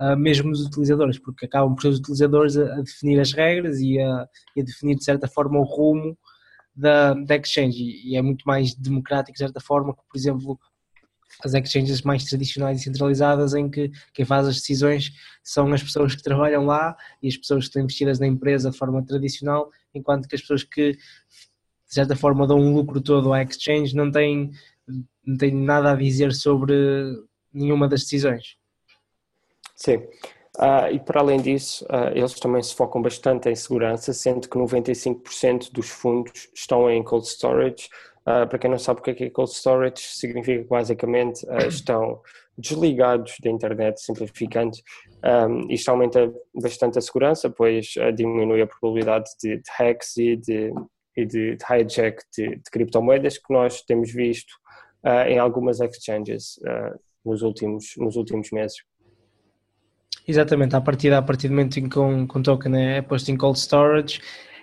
uh, 0.00 0.16
mesmo 0.16 0.52
dos 0.52 0.64
utilizadores, 0.64 1.18
porque 1.18 1.46
acabam 1.46 1.74
por 1.74 1.82
ser 1.82 1.88
os 1.88 1.98
utilizadores 1.98 2.56
a, 2.56 2.74
a 2.74 2.82
definir 2.82 3.18
as 3.18 3.32
regras 3.32 3.80
e 3.80 3.98
a, 3.98 4.28
e 4.54 4.60
a, 4.60 4.64
definir 4.64 4.94
de 4.94 5.04
certa 5.04 5.26
forma 5.26 5.58
o 5.58 5.64
rumo 5.64 6.16
da, 6.74 7.14
da 7.14 7.36
exchange 7.36 7.78
e, 8.04 8.16
é 8.16 8.22
muito 8.22 8.44
mais 8.44 8.74
democrático 8.74 9.32
de 9.32 9.38
certa 9.38 9.60
forma 9.60 9.94
que, 9.94 10.02
por 10.10 10.16
exemplo, 10.16 10.58
as 11.44 11.54
exchanges 11.54 12.02
mais 12.02 12.24
tradicionais 12.24 12.80
e 12.80 12.84
centralizadas 12.84 13.54
em 13.54 13.68
que 13.68 13.90
quem 14.12 14.24
faz 14.24 14.46
as 14.46 14.56
decisões 14.56 15.12
são 15.42 15.72
as 15.72 15.82
pessoas 15.82 16.14
que 16.14 16.22
trabalham 16.22 16.64
lá 16.64 16.96
e 17.22 17.28
as 17.28 17.36
pessoas 17.36 17.64
que 17.64 17.68
estão 17.70 17.82
investidas 17.82 18.18
na 18.18 18.26
empresa 18.26 18.70
de 18.70 18.76
forma 18.76 19.04
tradicional, 19.04 19.70
enquanto 19.94 20.28
que 20.28 20.34
as 20.34 20.40
pessoas 20.40 20.62
que 20.62 20.92
de 20.92 21.94
certa 21.94 22.16
forma 22.16 22.46
dão 22.46 22.58
um 22.58 22.74
lucro 22.74 23.00
todo 23.00 23.32
à 23.32 23.42
exchange 23.42 23.94
não 23.94 24.10
têm, 24.10 24.50
não 25.24 25.36
têm 25.36 25.54
nada 25.54 25.92
a 25.92 25.96
dizer 25.96 26.32
sobre 26.32 26.74
nenhuma 27.52 27.88
das 27.88 28.00
decisões. 28.00 28.56
Sim. 29.76 30.02
Uh, 30.58 30.86
e 30.92 31.00
para 31.00 31.20
além 31.20 31.40
disso, 31.40 31.84
uh, 31.86 32.16
eles 32.16 32.34
também 32.34 32.62
se 32.62 32.74
focam 32.74 33.02
bastante 33.02 33.48
em 33.48 33.56
segurança, 33.56 34.12
sendo 34.12 34.48
que 34.48 34.56
95% 34.56 35.72
dos 35.72 35.88
fundos 35.88 36.48
estão 36.54 36.88
em 36.88 37.02
cold 37.02 37.26
storage. 37.26 37.88
Uh, 38.20 38.46
para 38.48 38.58
quem 38.58 38.70
não 38.70 38.78
sabe 38.78 39.00
o 39.00 39.02
que 39.02 39.10
é, 39.10 39.14
que 39.14 39.24
é 39.24 39.30
cold 39.30 39.50
storage, 39.50 40.00
significa 40.00 40.62
que 40.62 40.68
basicamente 40.68 41.44
estão 41.66 42.20
desligados 42.56 43.34
da 43.42 43.50
internet, 43.50 44.00
simplificando. 44.00 44.76
Um, 45.24 45.72
isto 45.72 45.90
aumenta 45.90 46.32
bastante 46.54 46.98
a 46.98 47.00
segurança, 47.00 47.50
pois 47.50 47.94
diminui 48.14 48.62
a 48.62 48.66
probabilidade 48.66 49.28
de, 49.42 49.56
de 49.56 49.70
hacks 49.76 50.16
e 50.18 50.36
de, 50.36 50.72
e 51.16 51.26
de, 51.26 51.56
de 51.56 51.64
hijack 51.68 52.22
de, 52.36 52.56
de, 52.56 52.70
criptomoedas 52.70 53.38
que 53.38 53.52
nós 53.52 53.82
temos 53.82 54.12
visto 54.12 54.54
em 55.26 55.38
algumas 55.38 55.80
exchanges 55.80 56.60
nos, 57.24 57.42
últimos, 57.42 57.94
nos 57.96 58.16
últimos 58.16 58.50
meses. 58.52 58.76
Exatamente, 60.26 60.74
a 60.74 60.80
partir, 60.80 61.12
a 61.12 61.20
partir 61.20 61.48
do 61.48 61.54
momento 61.54 61.78
em 61.78 61.88
que 61.88 61.98
um, 61.98 62.22
um 62.22 62.42
token 62.42 62.76
é 62.76 63.02
posto 63.02 63.30
em 63.30 63.36
cold 63.36 63.58
storage, 63.58 64.20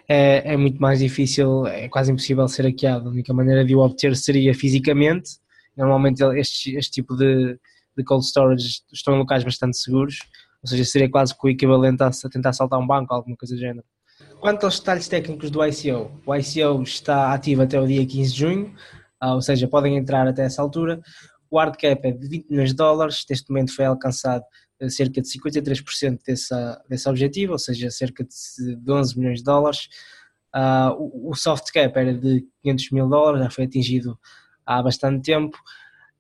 é, 0.08 0.54
é, 0.54 0.58
muito 0.58 0.82
mais 0.82 1.00
difícil, 1.00 1.68
é 1.68 1.88
quase 1.88 2.12
impossível 2.12 2.48
ser 2.48 2.64
hackeado. 2.64 3.08
A 3.08 3.12
única 3.12 3.34
maneira 3.34 3.64
de 3.64 3.76
o 3.76 3.80
obter 3.80 4.16
seria 4.16 4.54
fisicamente. 4.54 5.38
Normalmente 5.78 6.22
este, 6.38 6.76
este 6.76 6.92
tipo 6.92 7.16
de, 7.16 7.58
de 7.96 8.04
cold 8.04 8.26
storage 8.26 8.82
estão 8.92 9.16
em 9.16 9.20
locais 9.20 9.44
bastante 9.44 9.78
seguros, 9.78 10.20
ou 10.62 10.68
seja, 10.68 10.84
seria 10.84 11.10
quase 11.10 11.34
o 11.42 11.50
equivalente 11.50 12.04
a, 12.04 12.08
a 12.08 12.30
tentar 12.30 12.54
saltar 12.54 12.80
um 12.80 12.88
banco, 12.88 13.14
alguma 13.14 13.38
coisa 13.38 13.56
do 13.56 13.60
género. 13.60 13.86
Quanto 14.40 14.66
aos 14.66 14.80
detalhes 14.80 15.08
técnicos 15.08 15.52
do 15.52 15.64
ICO, 15.64 16.12
o 16.26 16.36
ICO 16.36 16.84
está 16.84 17.34
ativo 17.34 17.62
até 17.62 17.80
o 17.80 17.86
dia 17.86 18.06
15 18.06 18.34
de 18.34 18.40
junho, 18.40 18.74
ah, 19.20 19.36
ou 19.36 19.42
seja, 19.42 19.68
podem 19.68 19.98
entrar 19.98 20.28
até 20.28 20.44
essa 20.44 20.62
altura. 20.62 21.00
O 21.52 21.60
hard 21.60 21.76
cap 21.76 22.08
é 22.08 22.12
de 22.12 22.28
20 22.28 22.50
milhões 22.50 22.70
de 22.70 22.76
dólares, 22.76 23.26
neste 23.30 23.50
momento 23.50 23.76
foi 23.76 23.84
alcançado 23.84 24.44
cerca 24.90 25.22
de 25.22 25.28
53% 25.28 26.20
desse, 26.26 26.56
desse 26.90 27.10
objetivo, 27.10 27.52
ou 27.52 27.60
seja, 27.60 27.92
cerca 27.92 28.24
de 28.24 28.92
11 28.92 29.20
milhões 29.20 29.40
de 29.40 29.44
dólares. 29.44 29.90
Uh, 30.56 31.30
o 31.30 31.36
soft 31.36 31.72
cap 31.72 31.98
era 31.98 32.14
de 32.14 32.48
500 32.64 32.92
mil 32.92 33.10
dólares, 33.10 33.44
já 33.44 33.50
foi 33.50 33.66
atingido 33.66 34.18
há 34.66 34.82
bastante 34.82 35.24
tempo. 35.24 35.58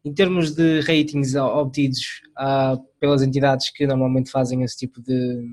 Em 0.04 0.14
termos 0.14 0.52
de 0.54 0.82
ratings 0.82 1.36
obtidos 1.36 2.22
uh, 2.38 2.82
pelas 3.00 3.22
entidades 3.22 3.70
que 3.70 3.88
normalmente 3.88 4.32
fazem 4.32 4.64
esse 4.64 4.78
tipo 4.78 5.02
de 5.02 5.44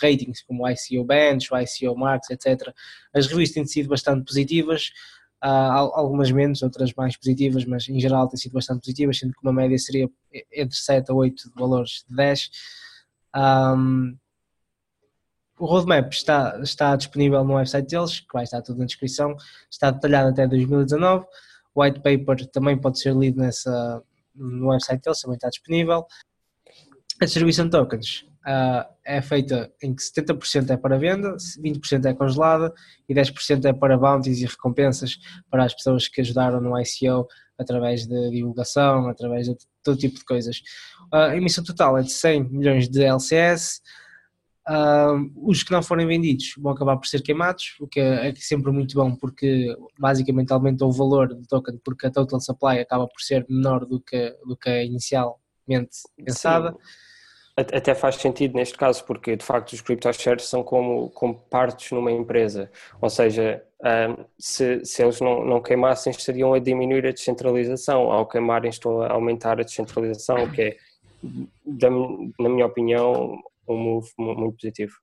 ratings, 0.00 0.42
como 0.42 0.64
o 0.64 0.68
ICO 0.68 1.04
Bench, 1.04 1.52
o 1.52 1.58
ICO 1.58 1.96
Marks, 1.96 2.30
etc., 2.30 2.72
as 3.14 3.26
reviews 3.26 3.50
têm 3.50 3.64
sido 3.64 3.88
bastante 3.88 4.24
positivas. 4.24 4.90
Uh, 5.44 5.90
algumas 5.94 6.30
menos, 6.30 6.62
outras 6.62 6.94
mais 6.94 7.16
positivas, 7.16 7.64
mas 7.64 7.88
em 7.88 7.98
geral 7.98 8.28
têm 8.28 8.38
sido 8.38 8.52
bastante 8.52 8.80
positivas, 8.80 9.18
sendo 9.18 9.32
que 9.32 9.40
uma 9.42 9.52
média 9.52 9.76
seria 9.76 10.08
entre 10.52 10.76
7 10.76 11.10
a 11.10 11.14
8 11.14 11.52
valores 11.56 12.04
de 12.08 12.14
10. 12.14 12.50
Um, 13.34 14.16
o 15.58 15.66
roadmap 15.66 16.12
está, 16.12 16.60
está 16.62 16.94
disponível 16.94 17.42
no 17.44 17.54
website 17.54 17.88
deles, 17.88 18.20
que 18.20 18.32
vai 18.32 18.44
estar 18.44 18.62
tudo 18.62 18.78
na 18.78 18.84
descrição, 18.84 19.36
está 19.68 19.90
detalhado 19.90 20.30
até 20.30 20.46
2019. 20.46 21.26
O 21.74 21.82
white 21.82 22.00
paper 22.00 22.46
também 22.46 22.78
pode 22.78 23.00
ser 23.00 23.14
lido 23.14 23.40
nessa, 23.40 24.00
no 24.34 24.68
website 24.68 25.02
deles, 25.02 25.20
também 25.20 25.36
está 25.36 25.48
disponível. 25.48 26.06
A 27.20 27.24
distribuição 27.24 27.64
de 27.64 27.72
tokens 27.72 28.26
uh, 28.46 28.92
é 29.04 29.20
feita 29.20 29.72
em 29.82 29.94
que 29.94 30.02
70% 30.02 30.70
é 30.70 30.76
para 30.76 30.98
venda, 30.98 31.36
20% 31.36 32.04
é 32.06 32.14
congelada 32.14 32.72
e 33.08 33.14
10% 33.14 33.64
é 33.64 33.72
para 33.72 33.96
bounties 33.96 34.40
e 34.40 34.46
recompensas 34.46 35.18
para 35.50 35.64
as 35.64 35.74
pessoas 35.74 36.08
que 36.08 36.20
ajudaram 36.20 36.60
no 36.60 36.78
ICO 36.78 37.26
através 37.58 38.06
de 38.06 38.30
divulgação, 38.30 39.08
através 39.08 39.46
de 39.46 39.56
todo 39.82 39.96
tipo 39.96 40.18
de 40.18 40.24
coisas. 40.24 40.62
a 41.12 41.36
emissão 41.36 41.62
total 41.62 41.98
é 41.98 42.02
de 42.02 42.12
100 42.12 42.48
milhões 42.50 42.88
de 42.88 43.04
LCS. 43.04 43.80
Uh, 44.68 45.28
os 45.44 45.64
que 45.64 45.72
não 45.72 45.82
forem 45.82 46.06
vendidos 46.06 46.54
vão 46.56 46.70
acabar 46.70 46.96
por 46.96 47.08
ser 47.08 47.20
queimados, 47.20 47.74
o 47.80 47.88
que 47.88 47.98
é, 47.98 48.32
sempre 48.36 48.70
muito 48.70 48.94
bom 48.94 49.12
porque 49.16 49.76
basicamente 49.98 50.52
aumenta 50.52 50.84
o 50.86 50.92
valor 50.92 51.34
do 51.34 51.44
token 51.48 51.80
porque 51.84 52.06
a 52.06 52.12
total 52.12 52.40
supply 52.40 52.78
acaba 52.78 53.08
por 53.08 53.20
ser 53.20 53.44
menor 53.48 53.84
do 53.84 54.00
que, 54.00 54.30
do 54.46 54.56
que 54.56 54.84
inicialmente 54.84 55.96
pensada. 56.16 56.70
Sim. 56.70 56.78
Até 57.54 57.94
faz 57.94 58.16
sentido 58.16 58.54
neste 58.54 58.78
caso, 58.78 59.04
porque 59.04 59.36
de 59.36 59.44
facto 59.44 59.74
os 59.74 59.82
crypto 59.82 60.10
shares 60.12 60.46
são 60.46 60.62
como, 60.62 61.10
como 61.10 61.34
partes 61.34 61.90
numa 61.90 62.10
empresa, 62.10 62.70
ou 62.98 63.10
seja, 63.10 63.62
um, 63.82 64.24
se, 64.38 64.82
se 64.86 65.02
eles 65.02 65.20
não, 65.20 65.44
não 65.44 65.60
queimassem, 65.60 66.10
estariam 66.10 66.54
a 66.54 66.58
diminuir 66.58 67.06
a 67.06 67.10
descentralização, 67.10 68.10
ao 68.10 68.26
queimarem, 68.26 68.70
estão 68.70 69.02
a 69.02 69.12
aumentar 69.12 69.60
a 69.60 69.64
descentralização, 69.64 70.44
o 70.44 70.50
que 70.50 70.62
é, 70.62 70.76
da, 71.66 71.90
na 71.90 72.48
minha 72.48 72.64
opinião, 72.64 73.38
um 73.68 73.76
move 73.76 74.08
muito 74.16 74.56
positivo. 74.56 74.94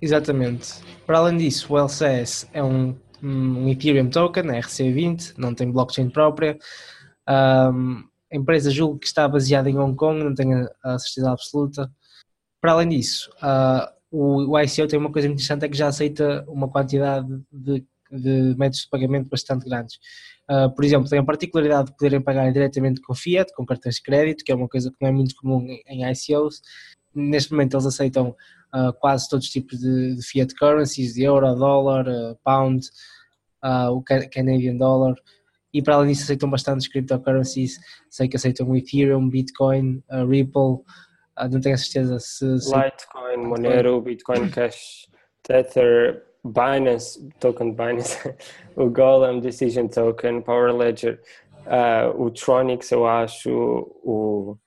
Exatamente. 0.00 0.74
Para 1.06 1.18
além 1.18 1.36
disso, 1.36 1.74
o 1.74 1.78
LCS 1.78 2.48
é 2.54 2.62
um, 2.62 2.96
um 3.22 3.68
Ethereum 3.68 4.08
token, 4.08 4.44
RC20, 4.44 5.34
não 5.36 5.54
tem 5.54 5.70
blockchain 5.70 6.08
própria. 6.08 6.58
Um, 7.28 8.04
a 8.32 8.36
empresa 8.36 8.70
julgo 8.70 8.98
que 8.98 9.06
está 9.06 9.26
baseada 9.28 9.68
em 9.68 9.78
Hong 9.78 9.96
Kong, 9.96 10.22
não 10.22 10.34
tenho 10.34 10.68
a 10.82 10.98
certeza 10.98 11.32
absoluta. 11.32 11.90
Para 12.60 12.72
além 12.72 12.90
disso, 12.90 13.30
uh, 13.42 13.90
o, 14.10 14.52
o 14.52 14.60
ICO 14.60 14.86
tem 14.86 14.98
uma 14.98 15.10
coisa 15.10 15.28
muito 15.28 15.38
interessante, 15.38 15.64
é 15.64 15.68
que 15.68 15.76
já 15.76 15.88
aceita 15.88 16.44
uma 16.48 16.68
quantidade 16.68 17.26
de, 17.50 17.84
de 18.10 18.54
métodos 18.56 18.82
de 18.82 18.88
pagamento 18.88 19.28
bastante 19.28 19.68
grandes. 19.68 19.98
Uh, 20.48 20.70
por 20.74 20.84
exemplo, 20.84 21.08
tem 21.08 21.18
a 21.18 21.24
particularidade 21.24 21.90
de 21.90 21.96
poderem 21.96 22.20
pagar 22.20 22.52
diretamente 22.52 23.00
com 23.00 23.14
Fiat, 23.14 23.52
com 23.54 23.66
cartões 23.66 23.96
de 23.96 24.02
crédito, 24.02 24.44
que 24.44 24.52
é 24.52 24.54
uma 24.54 24.68
coisa 24.68 24.90
que 24.90 24.96
não 25.00 25.08
é 25.08 25.12
muito 25.12 25.34
comum 25.34 25.66
em, 25.86 26.04
ICOs. 26.10 26.60
Neste 27.14 27.52
momento 27.52 27.74
eles 27.74 27.86
aceitam 27.86 28.36
uh, 28.74 28.92
quase 29.00 29.28
todos 29.28 29.46
os 29.46 29.52
tipos 29.52 29.78
de, 29.78 30.16
de, 30.16 30.22
Fiat 30.22 30.54
currencies, 30.54 31.14
de 31.14 31.22
euro, 31.22 31.54
dólar, 31.54 32.06
Pound, 32.44 32.86
o 33.92 34.02
Canadian 34.02 34.76
Dollar, 34.76 35.14
e 35.72 35.82
para 35.82 35.94
além 35.94 36.12
disso 36.12 36.24
aceitam 36.24 36.50
bastantes 36.50 36.88
cryptocurrencies, 36.88 37.78
sei 38.08 38.28
que 38.28 38.36
aceitam 38.36 38.74
Ethereum, 38.74 39.28
Bitcoin, 39.28 40.02
uh, 40.10 40.26
Ripple, 40.26 40.60
uh, 40.60 41.48
não 41.50 41.60
tenho 41.60 41.74
a 41.74 41.78
certeza 41.78 42.18
se... 42.18 42.44
Litecoin, 42.44 43.36
Monero, 43.38 44.00
Bitcoin 44.00 44.50
Cash, 44.50 45.08
Tether, 45.42 46.24
Binance, 46.44 47.28
token 47.38 47.72
Binance, 47.72 48.34
o 48.76 48.90
Golem 48.90 49.40
Decision 49.40 49.86
Token, 49.88 50.42
Power 50.42 50.74
Ledger, 50.74 51.20
uh, 51.66 52.20
o 52.20 52.30
Tronix 52.30 52.90
eu 52.90 53.06
acho, 53.06 53.50
o, 54.02 54.58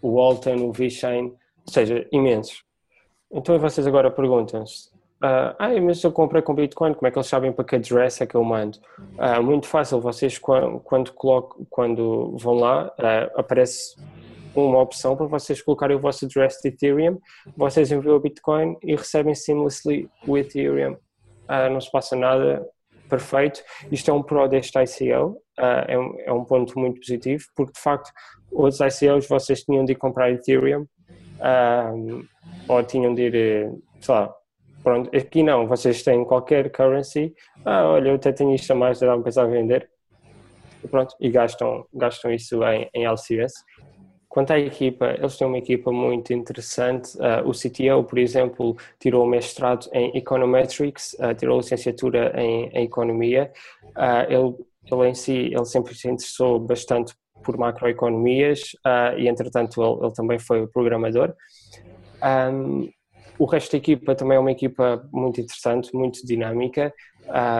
o 0.00 0.14
Walton, 0.14 0.56
o 0.56 0.72
VeChain, 0.72 1.34
ou 1.66 1.72
seja, 1.72 2.06
imensos. 2.12 2.62
Então 3.32 3.58
vocês 3.58 3.86
agora 3.86 4.10
perguntam-se, 4.10 4.90
Uh, 5.24 5.56
ah, 5.58 5.80
mas 5.80 6.04
eu 6.04 6.12
comprei 6.12 6.42
com 6.42 6.54
Bitcoin, 6.54 6.92
como 6.92 7.06
é 7.06 7.10
que 7.10 7.16
eles 7.16 7.28
sabem 7.28 7.50
para 7.50 7.64
que 7.64 7.76
address 7.76 8.20
é 8.20 8.26
que 8.26 8.34
eu 8.34 8.44
mando? 8.44 8.76
Uh, 9.16 9.42
muito 9.42 9.66
fácil, 9.66 9.98
vocês 9.98 10.38
quando, 10.38 10.80
quando, 10.80 11.12
quando 11.70 12.36
vão 12.36 12.52
lá, 12.56 12.88
uh, 12.88 13.40
aparece 13.40 13.96
uma 14.54 14.82
opção 14.82 15.16
para 15.16 15.24
vocês 15.24 15.62
colocarem 15.62 15.96
o 15.96 15.98
vosso 15.98 16.26
address 16.26 16.60
de 16.62 16.68
Ethereum, 16.68 17.18
vocês 17.56 17.90
enviam 17.90 18.16
o 18.16 18.20
Bitcoin 18.20 18.76
e 18.82 18.94
recebem 18.94 19.34
seamlessly 19.34 20.10
o 20.26 20.36
Ethereum. 20.36 20.98
não 21.72 21.80
se 21.80 21.90
passa 21.90 22.14
nada, 22.14 22.62
perfeito. 23.08 23.62
Isto 23.90 24.10
é 24.10 24.14
um 24.14 24.22
pro 24.22 24.46
deste 24.46 24.78
ICO, 24.78 25.38
é, 25.58 25.98
um, 25.98 26.20
é 26.20 26.32
um 26.32 26.44
ponto 26.44 26.78
muito 26.78 27.00
positivo, 27.00 27.44
porque 27.56 27.72
de 27.72 27.80
facto 27.80 28.10
outros 28.52 28.78
ICOs 28.78 29.26
vocês 29.26 29.64
tinham 29.64 29.86
de 29.86 29.92
ir 29.92 29.96
comprar 29.96 30.30
Ethereum 30.30 30.86
ou 32.68 32.82
tinham 32.84 33.12
de 33.12 33.22
ir, 33.22 33.72
sei 34.00 34.14
lá, 34.14 34.32
pronto, 34.84 35.10
aqui 35.16 35.42
não, 35.42 35.66
vocês 35.66 36.02
têm 36.02 36.24
qualquer 36.24 36.70
currency, 36.70 37.34
ah, 37.64 37.88
olha, 37.88 38.10
eu 38.10 38.14
até 38.16 38.30
tenho 38.30 38.54
isto 38.54 38.70
a 38.70 38.76
mais, 38.76 39.00
dá-me 39.00 39.24
pensar 39.24 39.46
vender, 39.46 39.90
e 40.84 40.86
pronto, 40.86 41.16
e 41.18 41.30
gastam, 41.30 41.86
gastam 41.92 42.30
isso 42.30 42.62
em, 42.62 42.88
em 42.94 43.06
LCS. 43.06 43.54
Quanto 44.28 44.52
à 44.52 44.58
equipa, 44.58 45.14
eles 45.16 45.36
têm 45.36 45.46
uma 45.46 45.58
equipa 45.58 45.92
muito 45.92 46.32
interessante. 46.32 47.16
Uh, 47.18 47.48
o 47.48 47.52
CTO, 47.52 48.02
por 48.02 48.18
exemplo, 48.18 48.76
tirou 48.98 49.24
o 49.24 49.28
mestrado 49.28 49.88
em 49.92 50.10
Econometrics, 50.16 51.14
uh, 51.20 51.32
tirou 51.34 51.56
licenciatura 51.58 52.32
em, 52.38 52.68
em 52.70 52.84
Economia. 52.84 53.52
Uh, 53.96 54.26
ele, 54.28 54.54
ele 54.92 55.08
em 55.08 55.14
si, 55.14 55.52
ele 55.54 55.64
sempre 55.64 55.94
se 55.94 56.08
interessou 56.08 56.58
bastante 56.58 57.14
por 57.44 57.56
macroeconomias 57.56 58.72
e, 59.18 59.28
entretanto, 59.28 59.82
ele, 59.82 60.06
ele, 60.06 60.14
também 60.14 60.38
foi 60.38 60.66
programador. 60.66 61.34
Um, 62.22 62.88
o 63.38 63.44
resto 63.44 63.72
da 63.72 63.78
equipa 63.78 64.14
também 64.14 64.36
é 64.36 64.40
uma 64.40 64.52
equipa 64.52 65.06
muito 65.12 65.40
interessante, 65.40 65.94
muito 65.94 66.24
dinâmica, 66.26 66.92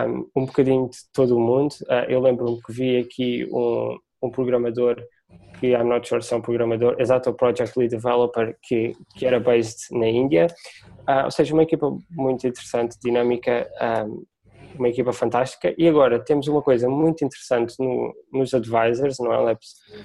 um, 0.07 0.43
um 0.43 0.47
bocadinho 0.47 0.89
de 0.89 0.99
todo 1.13 1.37
o 1.37 1.41
mundo. 1.41 1.75
eu 2.09 2.21
lembro-me 2.21 2.61
que 2.63 2.73
vi 2.73 2.97
aqui 2.99 3.49
um, 3.51 3.99
um 4.23 4.31
programador 4.31 4.97
que 5.59 5.69
I'm 5.69 5.89
not 5.89 6.07
sure 6.07 6.23
se 6.23 6.35
é 6.35 6.37
um 6.37 6.41
programador, 6.41 6.97
exato, 6.99 7.31
o 7.31 7.35
Project 7.35 7.79
Lead 7.79 7.91
Developer, 7.91 8.57
que, 8.63 8.95
que 9.17 9.27
era 9.27 9.41
based 9.41 9.97
na 9.97 10.09
Índia. 10.09 10.47
Uh, 11.09 11.25
ou 11.25 11.31
seja, 11.31 11.53
uma 11.55 11.63
equipa 11.63 11.97
muito 12.11 12.47
interessante, 12.47 12.97
dinâmica, 13.03 13.69
um, 14.07 14.25
uma 14.79 14.89
equipa 14.89 15.13
fantástica. 15.13 15.75
E 15.79 15.89
agora 15.89 16.19
temos 16.19 16.49
uma 16.49 16.63
coisa 16.63 16.89
muito 16.89 17.25
interessante 17.25 17.75
no, 17.79 18.13
nos 18.33 18.53
advisors, 18.53 19.19
não 19.19 19.49
é? 19.49 19.57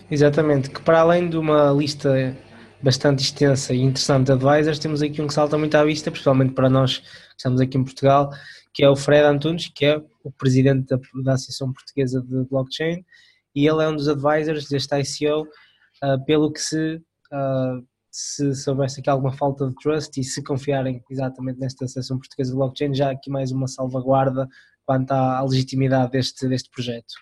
Exatamente, 0.10 0.70
que 0.70 0.82
para 0.82 1.02
além 1.02 1.30
de 1.30 1.38
uma 1.38 1.72
lista 1.72 2.16
bastante 2.82 3.24
extensa 3.24 3.74
e 3.74 3.82
interessante 3.82 4.28
de 4.28 4.32
advisors, 4.32 4.80
temos 4.80 5.02
aqui 5.02 5.22
um 5.22 5.28
que 5.28 5.34
salta 5.34 5.58
muito 5.58 5.76
à 5.76 5.84
vista, 5.84 6.10
principalmente 6.10 6.54
para 6.54 6.70
nós 6.70 7.00
que 7.00 7.06
estamos 7.38 7.60
aqui 7.60 7.78
em 7.78 7.84
Portugal, 7.84 8.32
que 8.74 8.84
é 8.84 8.90
o 8.90 8.96
Fred 8.96 9.26
Antunes, 9.26 9.70
que 9.74 9.86
é 9.86 10.02
o 10.24 10.32
presidente 10.32 10.88
da, 10.88 11.00
da 11.24 11.34
Associação 11.34 11.74
Portuguesa 11.74 12.22
de 12.22 12.46
Blockchain 12.50 13.04
e 13.56 13.68
ele 13.68 13.84
é 13.84 13.90
um 13.90 13.96
dos 13.96 14.08
advisors 14.08 14.68
deste 14.68 14.96
ICO, 14.96 15.42
uh, 15.42 15.48
ah, 16.02 16.18
pelo 16.20 16.52
que 16.52 16.62
se, 16.62 16.96
uh, 16.96 17.86
se, 18.12 18.56
se 18.56 18.70
houvesse 18.70 19.00
aqui 19.00 19.10
alguma 19.10 19.34
falta 19.34 19.68
de 19.68 19.76
trust 19.76 20.20
e 20.20 20.24
se 20.24 20.44
confiarem 20.44 21.04
exatamente 21.10 21.60
nesta 21.60 21.86
Associação 21.86 22.18
Portuguesa 22.18 22.52
de 22.52 22.58
Blockchain, 22.58 22.94
já 22.94 23.12
aqui 23.12 23.30
mais 23.30 23.52
uma 23.52 23.68
salvaguarda 23.68 24.48
quanto 24.86 25.12
à 25.12 25.42
legitimidade 25.44 26.12
deste, 26.12 26.48
deste 26.48 26.70
projeto. 26.70 27.14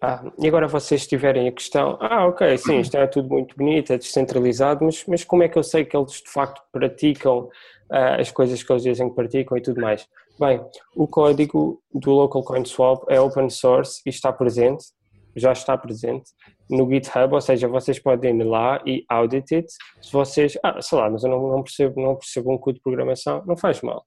Ah, 0.00 0.22
e 0.38 0.46
agora 0.46 0.68
vocês 0.68 1.06
tiverem 1.06 1.48
a 1.48 1.52
questão, 1.52 1.96
ah, 2.00 2.26
ok, 2.26 2.56
sim, 2.58 2.80
isto 2.80 2.96
é 2.96 3.06
tudo 3.06 3.30
muito 3.30 3.56
bonito, 3.56 3.92
é 3.92 3.98
descentralizado, 3.98 4.84
mas, 4.84 5.04
mas 5.06 5.24
como 5.24 5.42
é 5.42 5.48
que 5.48 5.58
eu 5.58 5.62
sei 5.62 5.84
que 5.84 5.96
eles 5.96 6.12
de 6.12 6.30
facto 6.30 6.60
praticam 6.70 7.48
uh, 7.90 8.20
as 8.20 8.30
coisas 8.30 8.62
que 8.62 8.70
eles 8.70 8.82
dizem 8.82 9.08
que 9.08 9.14
praticam 9.14 9.56
e 9.56 9.62
tudo 9.62 9.80
mais? 9.80 10.06
Bem, 10.38 10.60
o 10.94 11.08
código 11.08 11.80
do 11.94 12.10
Local 12.10 12.42
Coin 12.42 12.64
Swap 12.66 13.04
é 13.08 13.18
open 13.18 13.48
source 13.48 14.02
e 14.04 14.10
está 14.10 14.30
presente, 14.30 14.84
já 15.34 15.52
está 15.52 15.78
presente 15.78 16.30
no 16.68 16.86
GitHub, 16.90 17.32
ou 17.32 17.40
seja, 17.40 17.66
vocês 17.66 17.98
podem 17.98 18.38
ir 18.38 18.44
lá 18.44 18.82
e 18.84 19.02
audit 19.08 19.54
it. 19.54 19.72
Se 20.02 20.12
vocês, 20.12 20.58
ah, 20.62 20.80
sei 20.82 20.98
lá, 20.98 21.08
mas 21.08 21.24
eu 21.24 21.30
não, 21.30 21.48
não 21.48 21.62
percebo, 21.62 22.00
não 22.02 22.16
percebo 22.16 22.52
um 22.52 22.58
código 22.58 22.80
de 22.80 22.82
programação, 22.82 23.42
não 23.46 23.56
faz 23.56 23.80
mal. 23.80 24.04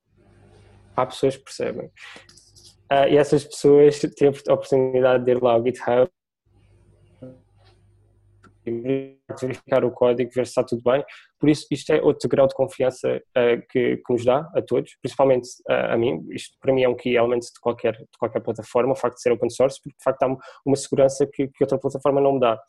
Há 0.96 1.05
pessoas 1.05 1.36
que 1.36 1.43
percebem. 1.43 1.89
Uh, 2.91 3.08
e 3.10 3.17
essas 3.17 3.43
pessoas 3.43 3.99
têm 3.99 4.30
a 4.30 4.54
oportunidade 4.54 5.23
de 5.23 5.32
ir 5.32 5.43
lá 5.43 5.54
ao 5.54 5.63
GitHub 5.63 6.10
verificar 9.39 9.84
o 9.84 9.91
código, 9.91 10.32
ver 10.34 10.45
se 10.45 10.52
está 10.52 10.63
tudo 10.63 10.82
bem. 10.84 11.04
Por 11.39 11.49
isso, 11.49 11.65
isto 11.71 11.91
é 11.91 12.02
outro 12.02 12.28
grau 12.30 12.47
de 12.47 12.54
confiança 12.54 13.17
uh, 13.17 13.67
que, 13.69 13.97
que, 13.97 14.13
nos 14.13 14.25
dá 14.25 14.49
a 14.56 14.62
todos, 14.62 14.91
principalmente 15.02 15.47
uh, 15.69 15.93
a 15.93 15.97
mim. 15.97 16.25
Isto 16.32 16.58
para 16.62 16.73
mim 16.73 16.84
é 16.84 16.89
um 16.89 16.95
key 16.95 17.15
element 17.15 17.39
de 17.39 17.60
qualquer, 17.62 17.93
de 17.93 18.17
qualquer 18.17 18.41
plataforma, 18.41 18.93
o 18.93 18.95
facto 18.95 19.15
de 19.15 19.21
ser 19.21 19.32
open 19.32 19.49
source, 19.49 19.80
porque 19.82 19.97
de 19.97 20.04
facto 20.04 20.23
há 20.23 20.36
uma 20.65 20.75
segurança 20.75 21.28
que, 21.32 21.47
que 21.47 21.63
outra 21.63 21.78
plataforma 21.78 22.21
não 22.21 22.34
me 22.34 22.39
dá. 22.39 22.60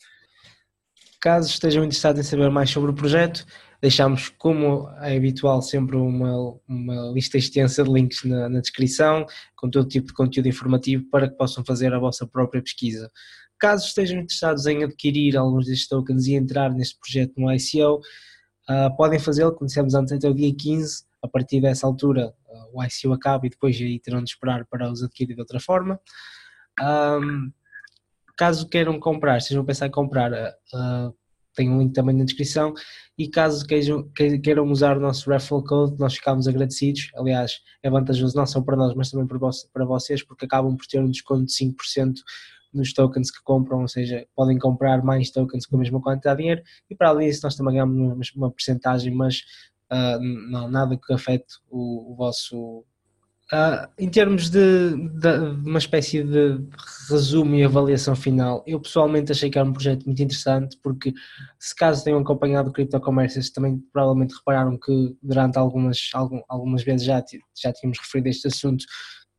Caso 1.21 1.49
estejam 1.51 1.85
interessados 1.85 2.21
em 2.21 2.25
saber 2.25 2.51
mais 2.51 2.71
sobre 2.71 2.91
o 2.91 2.95
projeto, 2.95 3.45
deixamos, 3.81 4.29
como 4.29 4.89
é 5.01 5.17
habitual, 5.17 5.63
sempre 5.63 5.97
uma, 5.97 6.59
uma 6.69 7.13
lista 7.13 7.39
extensa 7.39 7.83
de 7.83 7.91
links 7.91 8.25
na, 8.25 8.49
na 8.49 8.61
descrição, 8.61 9.25
com 9.57 9.71
todo 9.71 9.89
tipo 9.89 10.09
de 10.09 10.13
conteúdo 10.13 10.49
informativo 10.49 11.05
para 11.11 11.29
que 11.29 11.37
possam 11.37 11.65
fazer 11.65 11.93
a 11.95 11.99
vossa 11.99 12.27
própria 12.27 12.63
pesquisa. 12.63 13.11
Caso 13.59 13.87
estejam 13.87 14.21
interessados 14.21 14.67
em 14.67 14.85
adquirir 14.85 15.37
alguns 15.37 15.67
destes 15.67 15.89
tokens 15.89 16.27
e 16.27 16.35
entrar 16.35 16.73
neste 16.73 16.99
projeto 16.99 17.35
no 17.37 17.53
ICO, 17.53 17.97
uh, 17.97 18.01
ah, 18.69 18.91
podem 18.91 19.19
fazê-lo, 19.19 19.53
como 19.53 19.67
dissemos 19.67 19.95
antes, 19.95 20.13
até 20.13 20.29
o 20.29 20.35
dia 20.35 20.55
15. 20.55 21.05
A 21.23 21.29
partir 21.29 21.61
dessa 21.61 21.87
altura, 21.87 22.33
uh, 22.49 22.79
o 22.79 22.83
ICO 22.83 23.13
acaba 23.13 23.47
e 23.47 23.51
depois 23.51 23.77
aí 23.77 23.99
terão 24.01 24.25
de 24.25 24.31
esperar 24.31 24.65
para 24.65 24.91
os 24.91 25.03
adquirir 25.03 25.35
de 25.35 25.41
outra 25.41 25.61
forma. 25.61 26.01
Um, 26.81 27.53
caso 28.37 28.67
queiram 28.67 28.99
comprar, 28.99 29.37
estejam 29.37 29.63
a 29.63 29.67
pensar 29.67 29.87
em 29.87 29.91
comprar, 29.91 30.33
uh, 30.33 31.15
tem 31.55 31.71
um 31.71 31.79
link 31.79 31.93
também 31.93 32.17
na 32.17 32.25
descrição. 32.25 32.73
E 33.19 33.29
caso 33.29 33.67
queiram, 33.67 34.09
queiram 34.43 34.71
usar 34.71 34.97
o 34.97 35.01
nosso 35.01 35.31
referral 35.31 35.65
code, 35.65 35.99
nós 35.99 36.15
ficamos 36.15 36.49
agradecidos. 36.49 37.11
Aliás, 37.15 37.61
é 37.83 37.91
vantajoso 37.91 38.37
não 38.37 38.47
só 38.47 38.61
para 38.61 38.77
nós, 38.77 38.95
mas 38.95 39.11
também 39.11 39.27
para 39.27 39.85
vocês, 39.85 40.23
porque 40.23 40.47
acabam 40.47 40.77
por 40.77 40.87
ter 40.87 41.01
um 41.01 41.11
desconto 41.11 41.47
de 41.47 41.53
5% 41.53 42.15
nos 42.73 42.93
tokens 42.93 43.31
que 43.31 43.43
compram, 43.43 43.81
ou 43.81 43.89
seja, 43.89 44.27
podem 44.35 44.59
comprar 44.59 45.03
mais 45.03 45.31
tokens 45.31 45.67
com 45.67 45.77
a 45.77 45.79
mesma 45.81 46.01
quantidade 46.01 46.37
de 46.37 46.43
dinheiro 46.43 46.63
e 46.89 46.95
para 46.95 47.09
além 47.09 47.29
disso 47.29 47.41
nós 47.43 47.57
também 47.57 47.75
ganhamos 47.75 48.33
uma 48.35 48.51
porcentagem, 48.51 49.13
mas 49.13 49.43
uh, 49.93 50.21
não, 50.51 50.69
nada 50.69 50.97
que 50.97 51.13
afete 51.13 51.55
o, 51.69 52.13
o 52.13 52.15
vosso... 52.15 52.85
Uh, 53.53 53.89
em 53.99 54.09
termos 54.09 54.49
de, 54.49 54.91
de, 55.19 55.29
uma 55.67 55.81
espécie 55.81 56.23
de 56.23 56.61
resumo 57.11 57.57
e 57.57 57.65
avaliação 57.65 58.15
final, 58.15 58.63
eu 58.65 58.79
pessoalmente 58.79 59.33
achei 59.33 59.51
que 59.51 59.59
era 59.59 59.69
um 59.69 59.73
projeto 59.73 60.05
muito 60.07 60.23
interessante 60.23 60.79
porque 60.81 61.13
se 61.59 61.75
caso 61.75 62.05
tenham 62.05 62.21
acompanhado 62.21 62.73
Commerce, 63.03 63.53
também 63.53 63.83
provavelmente 63.93 64.37
repararam 64.37 64.79
que 64.79 65.17
durante 65.21 65.59
algumas, 65.59 66.11
algum, 66.15 66.41
algumas 66.49 66.85
vezes 66.85 67.05
já, 67.05 67.21
já 67.61 67.73
tínhamos 67.73 67.99
referido 67.99 68.29
este 68.29 68.47
assunto, 68.47 68.85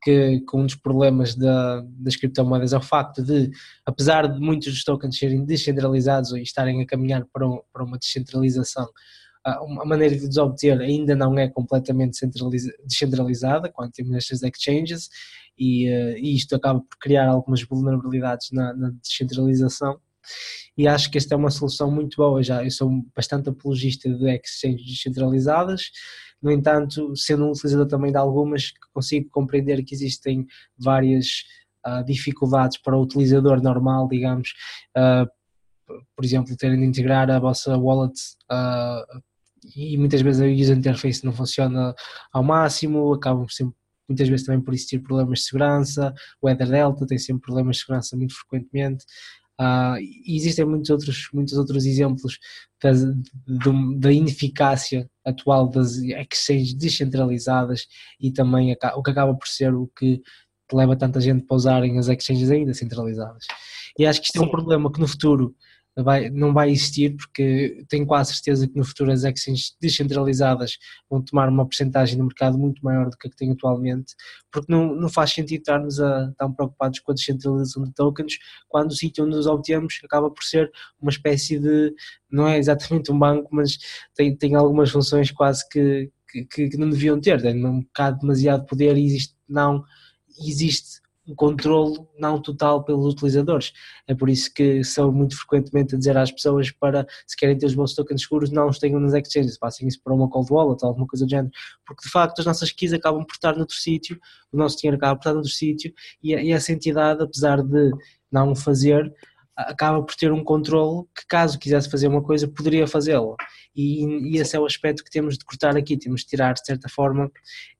que, 0.02 0.40
que 0.40 0.56
um 0.56 0.66
dos 0.66 0.74
problemas 0.74 1.34
da, 1.34 1.82
das 1.86 2.16
criptomoedas 2.16 2.74
é 2.74 2.76
o 2.76 2.82
facto 2.82 3.22
de, 3.22 3.50
apesar 3.86 4.26
de 4.26 4.38
muitos 4.40 4.72
dos 4.72 4.84
tokens 4.84 5.16
serem 5.16 5.44
descentralizados 5.44 6.32
e 6.32 6.42
estarem 6.42 6.82
a 6.82 6.86
caminhar 6.86 7.24
para, 7.32 7.48
um, 7.48 7.60
para 7.72 7.82
uma 7.84 7.96
descentralização, 7.96 8.86
a 9.44 9.84
maneira 9.84 10.16
de 10.16 10.26
os 10.26 10.36
obter 10.36 10.80
ainda 10.80 11.16
não 11.16 11.36
é 11.38 11.48
completamente 11.48 12.20
descentralizada 12.84 13.68
quando 13.70 13.90
temos 13.90 14.14
estas 14.14 14.42
exchanges 14.42 15.08
e, 15.58 15.88
uh, 15.90 16.16
e, 16.16 16.36
isto 16.36 16.54
acaba 16.54 16.80
por 16.80 16.98
criar 17.00 17.28
algumas 17.28 17.62
vulnerabilidades 17.62 18.50
na, 18.52 18.72
na, 18.74 18.90
descentralização. 18.90 19.98
E 20.76 20.86
acho 20.86 21.10
que 21.10 21.18
esta 21.18 21.34
é 21.34 21.36
uma 21.36 21.50
solução 21.50 21.90
muito 21.90 22.16
boa. 22.16 22.42
Já, 22.42 22.64
eu 22.64 22.70
sou 22.70 22.90
bastante 23.14 23.48
apologista 23.48 24.08
de 24.08 24.30
exchanges 24.36 24.86
descentralizadas. 24.86 25.90
No 26.40 26.50
entanto, 26.50 27.14
sendo 27.16 27.44
um 27.44 27.50
utilizador 27.50 27.86
também 27.86 28.10
de 28.10 28.18
algumas, 28.18 28.72
consigo 28.92 29.28
compreender 29.30 29.84
que 29.84 29.94
existem 29.94 30.46
várias 30.78 31.44
uh, 31.86 32.04
dificuldades 32.04 32.78
para 32.78 32.96
o 32.96 33.02
utilizador 33.02 33.62
normal, 33.62 34.08
digamos, 34.08 34.54
uh, 34.96 35.28
por 36.16 36.24
exemplo, 36.24 36.56
terem 36.56 36.80
de 36.80 36.86
integrar 36.86 37.30
a 37.30 37.38
vossa 37.38 37.76
wallet 37.76 38.14
uh, 38.50 39.22
e 39.76 39.96
muitas 39.96 40.20
vezes 40.20 40.40
a 40.42 40.46
user 40.46 40.76
interface 40.76 41.24
não 41.24 41.32
funciona 41.32 41.94
ao 42.32 42.42
máximo, 42.42 43.12
acabam 43.14 43.46
sempre 43.48 43.74
muitas 44.08 44.28
vezes 44.28 44.44
também 44.44 44.60
por 44.60 44.74
existir 44.74 44.98
problemas 44.98 45.38
de 45.38 45.44
segurança, 45.46 46.12
o 46.40 46.48
Ether 46.48 46.68
Delta 46.68 47.06
tem 47.06 47.18
sempre 47.18 47.42
problemas 47.42 47.76
de 47.76 47.82
segurança 47.82 48.16
muito 48.16 48.34
frequentemente, 48.34 49.04
Uh, 49.60 50.00
e 50.00 50.34
existem 50.34 50.64
muitos 50.64 50.90
outros, 50.90 51.28
muitos 51.32 51.54
outros 51.56 51.84
exemplos 51.84 52.38
da, 52.82 52.90
da 53.96 54.12
ineficácia 54.12 55.08
atual 55.24 55.68
das 55.68 55.98
exchanges 55.98 56.74
descentralizadas 56.74 57.86
e 58.18 58.32
também 58.32 58.72
o 58.96 59.02
que 59.02 59.10
acaba 59.10 59.34
por 59.34 59.46
ser 59.46 59.72
o 59.72 59.86
que 59.96 60.20
leva 60.72 60.96
tanta 60.96 61.20
gente 61.20 61.44
para 61.44 61.54
usarem 61.54 61.98
as 61.98 62.08
exchanges 62.08 62.50
ainda 62.50 62.74
centralizadas. 62.74 63.46
E 63.96 64.06
acho 64.06 64.20
que 64.20 64.26
isto 64.26 64.38
é 64.38 64.44
um 64.44 64.50
problema 64.50 64.90
que 64.90 64.98
no 64.98 65.06
futuro 65.06 65.54
vai, 65.96 66.30
não 66.30 66.52
vai 66.54 66.70
existir, 66.70 67.14
porque 67.16 67.84
tenho 67.88 68.06
quase 68.06 68.32
certeza 68.32 68.66
que 68.66 68.76
no 68.76 68.84
futuro 68.84 69.12
as 69.12 69.24
exchanges 69.24 69.76
descentralizadas 69.80 70.78
vão 71.10 71.22
tomar 71.22 71.48
uma 71.48 71.66
porcentagem 71.66 72.16
do 72.16 72.24
mercado 72.24 72.58
muito 72.58 72.82
maior 72.82 73.10
do 73.10 73.16
que 73.16 73.28
a 73.28 73.30
que 73.30 73.36
tem 73.36 73.50
atualmente, 73.50 74.14
porque 74.50 74.72
não, 74.72 74.94
não 74.94 75.08
faz 75.08 75.32
sentido 75.32 75.60
estarmos 75.60 76.00
a, 76.00 76.32
tão 76.38 76.52
preocupados 76.52 77.00
com 77.00 77.12
a 77.12 77.14
descentralização 77.14 77.84
de 77.84 77.92
tokens, 77.92 78.38
quando 78.68 78.90
o 78.90 78.94
sítio 78.94 79.26
onde 79.26 79.36
os 79.36 79.46
obtemos 79.46 80.00
acaba 80.04 80.30
por 80.30 80.42
ser 80.42 80.70
uma 81.00 81.10
espécie 81.10 81.58
de, 81.58 81.94
não 82.30 82.48
é 82.48 82.58
exatamente 82.58 83.12
um 83.12 83.18
banco, 83.18 83.48
mas 83.52 83.78
tem, 84.14 84.34
tem 84.34 84.54
algumas 84.54 84.90
funções 84.90 85.30
quase 85.30 85.68
que, 85.68 86.10
que, 86.50 86.68
que 86.70 86.76
não 86.78 86.88
deviam 86.88 87.20
ter, 87.20 87.42
tem 87.42 87.64
um 87.64 87.82
bocado 87.82 88.20
demasiado 88.20 88.64
poder 88.64 88.96
e 88.96 89.04
existe, 89.04 89.34
não 89.46 89.84
existe 90.38 91.01
um 91.26 91.34
controle 91.34 91.98
não 92.18 92.40
total 92.40 92.84
pelos 92.84 93.14
utilizadores. 93.14 93.72
É 94.06 94.14
por 94.14 94.28
isso 94.28 94.52
que 94.52 94.82
sou 94.82 95.12
muito 95.12 95.36
frequentemente 95.36 95.94
a 95.94 95.98
dizer 95.98 96.16
às 96.16 96.32
pessoas 96.32 96.70
para, 96.70 97.06
se 97.26 97.36
querem 97.36 97.56
ter 97.56 97.66
os 97.66 97.74
vossos 97.74 97.94
tokens 97.94 98.22
seguros, 98.22 98.50
não 98.50 98.68
os 98.68 98.78
tenham 98.78 98.98
nas 98.98 99.14
exchanges, 99.14 99.58
passem 99.58 99.86
isso 99.86 100.00
para 100.02 100.12
uma 100.12 100.28
cold 100.28 100.52
wallet 100.52 100.82
ou 100.82 100.88
alguma 100.88 101.06
coisa 101.06 101.24
do 101.24 101.30
género, 101.30 101.52
porque 101.86 102.02
de 102.02 102.10
facto 102.10 102.40
as 102.40 102.46
nossas 102.46 102.72
keys 102.72 102.92
acabam 102.92 103.24
por 103.24 103.34
estar 103.34 103.56
noutro 103.56 103.76
sítio, 103.76 104.18
o 104.52 104.56
nosso 104.56 104.76
dinheiro 104.78 104.96
acaba 104.96 105.14
por 105.14 105.20
estar 105.20 105.34
noutro 105.34 105.50
sítio 105.50 105.92
e, 106.22 106.34
e 106.34 106.52
essa 106.52 106.72
entidade, 106.72 107.22
apesar 107.22 107.62
de 107.62 107.90
não 108.30 108.52
o 108.52 108.56
fazer, 108.56 109.12
acaba 109.54 110.02
por 110.02 110.14
ter 110.14 110.32
um 110.32 110.42
controle 110.42 111.04
que 111.14 111.26
caso 111.28 111.58
quisesse 111.58 111.90
fazer 111.90 112.08
uma 112.08 112.22
coisa 112.22 112.48
poderia 112.48 112.86
fazê-lo 112.86 113.36
e, 113.74 114.04
e, 114.04 114.38
esse 114.38 114.56
é 114.56 114.60
o 114.60 114.66
aspecto 114.66 115.04
que 115.04 115.10
temos 115.10 115.38
de 115.38 115.44
cortar 115.44 115.76
aqui, 115.76 115.96
temos 115.96 116.22
de 116.22 116.28
tirar 116.28 116.54
de 116.54 116.64
certa 116.64 116.88
forma 116.88 117.30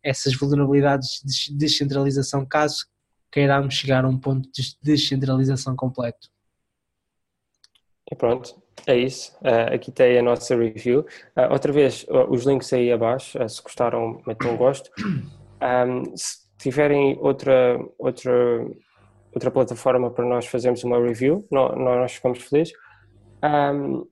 essas 0.03 0.35
vulnerabilidades 0.35 1.23
de 1.25 1.55
descentralização 1.55 2.47
caso 2.47 2.87
queiramos 3.33 3.75
chegar 3.75 4.05
a 4.05 4.09
um 4.09 4.19
ponto 4.19 4.49
de 4.53 4.77
descentralização 4.83 5.75
completo. 5.75 6.29
E 8.11 8.15
pronto, 8.15 8.63
é 8.87 8.97
isso. 8.97 9.35
Uh, 9.41 9.75
aqui 9.75 9.91
tem 9.91 10.19
a 10.19 10.23
nossa 10.23 10.55
review. 10.55 11.01
Uh, 11.35 11.51
outra 11.51 11.73
vez, 11.73 12.05
uh, 12.05 12.31
os 12.31 12.45
links 12.45 12.71
aí 12.73 12.93
abaixo, 12.93 13.39
se 13.49 13.63
gostaram, 13.63 14.21
metam 14.27 14.53
um 14.53 14.57
gosto. 14.57 14.91
Um, 15.01 16.13
se 16.15 16.43
tiverem 16.59 17.17
outra, 17.21 17.81
outra, 17.99 18.33
outra 19.35 19.51
plataforma 19.51 20.11
para 20.11 20.27
nós 20.27 20.47
fazermos 20.47 20.85
uma 20.85 21.01
review, 21.01 21.47
nós, 21.51 21.77
nós 21.79 22.13
ficamos 22.13 22.43
felizes. 22.43 22.75
Um, 23.43 24.07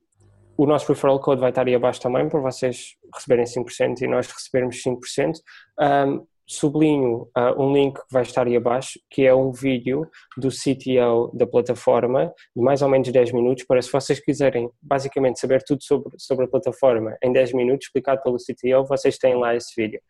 o 0.56 0.66
nosso 0.66 0.88
referral 0.88 1.20
code 1.20 1.40
vai 1.40 1.50
estar 1.50 1.66
aí 1.66 1.74
abaixo 1.74 2.00
também 2.00 2.28
para 2.28 2.40
vocês 2.40 2.96
receberem 3.14 3.44
5% 3.44 4.00
e 4.00 4.06
nós 4.06 4.30
recebermos 4.30 4.82
5%. 4.82 5.34
Um, 5.78 6.26
sublinho 6.50 7.28
uh, 7.38 7.62
um 7.62 7.72
link 7.72 7.94
que 7.94 8.12
vai 8.12 8.22
estar 8.22 8.44
aí 8.44 8.56
abaixo, 8.56 8.98
que 9.08 9.24
é 9.24 9.32
um 9.32 9.52
vídeo 9.52 10.04
do 10.36 10.48
CTO 10.48 11.30
da 11.32 11.46
plataforma, 11.46 12.32
de 12.56 12.60
mais 12.60 12.82
ou 12.82 12.88
menos 12.88 13.08
10 13.08 13.32
minutos, 13.32 13.64
para 13.64 13.80
se 13.80 13.90
vocês 13.90 14.18
quiserem 14.18 14.68
basicamente 14.82 15.38
saber 15.38 15.62
tudo 15.62 15.80
sobre, 15.84 16.12
sobre 16.18 16.46
a 16.46 16.48
plataforma 16.48 17.16
em 17.22 17.32
10 17.32 17.52
minutos, 17.52 17.86
explicado 17.86 18.20
pelo 18.22 18.36
CTO, 18.36 18.84
vocês 18.88 19.16
têm 19.16 19.36
lá 19.36 19.54
esse 19.54 19.72
vídeo. 19.80 20.00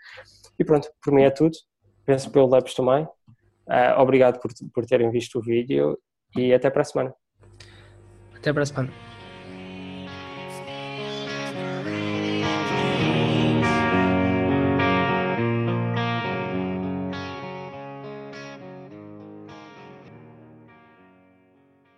E 0.58 0.64
pronto, 0.64 0.88
por 1.04 1.12
mim 1.12 1.24
é 1.24 1.30
tudo. 1.30 1.56
Penso 2.06 2.30
pelo 2.30 2.46
Labs 2.46 2.72
também. 2.72 3.04
Uh, 3.04 4.00
obrigado 4.00 4.40
por, 4.40 4.50
por 4.72 4.86
terem 4.86 5.10
visto 5.10 5.38
o 5.38 5.42
vídeo 5.42 5.98
e 6.34 6.54
até 6.54 6.70
para 6.70 6.80
a 6.80 6.84
semana. 6.84 7.14
Até 8.34 8.50
para 8.50 8.62
a 8.62 8.66
semana. 8.66 9.19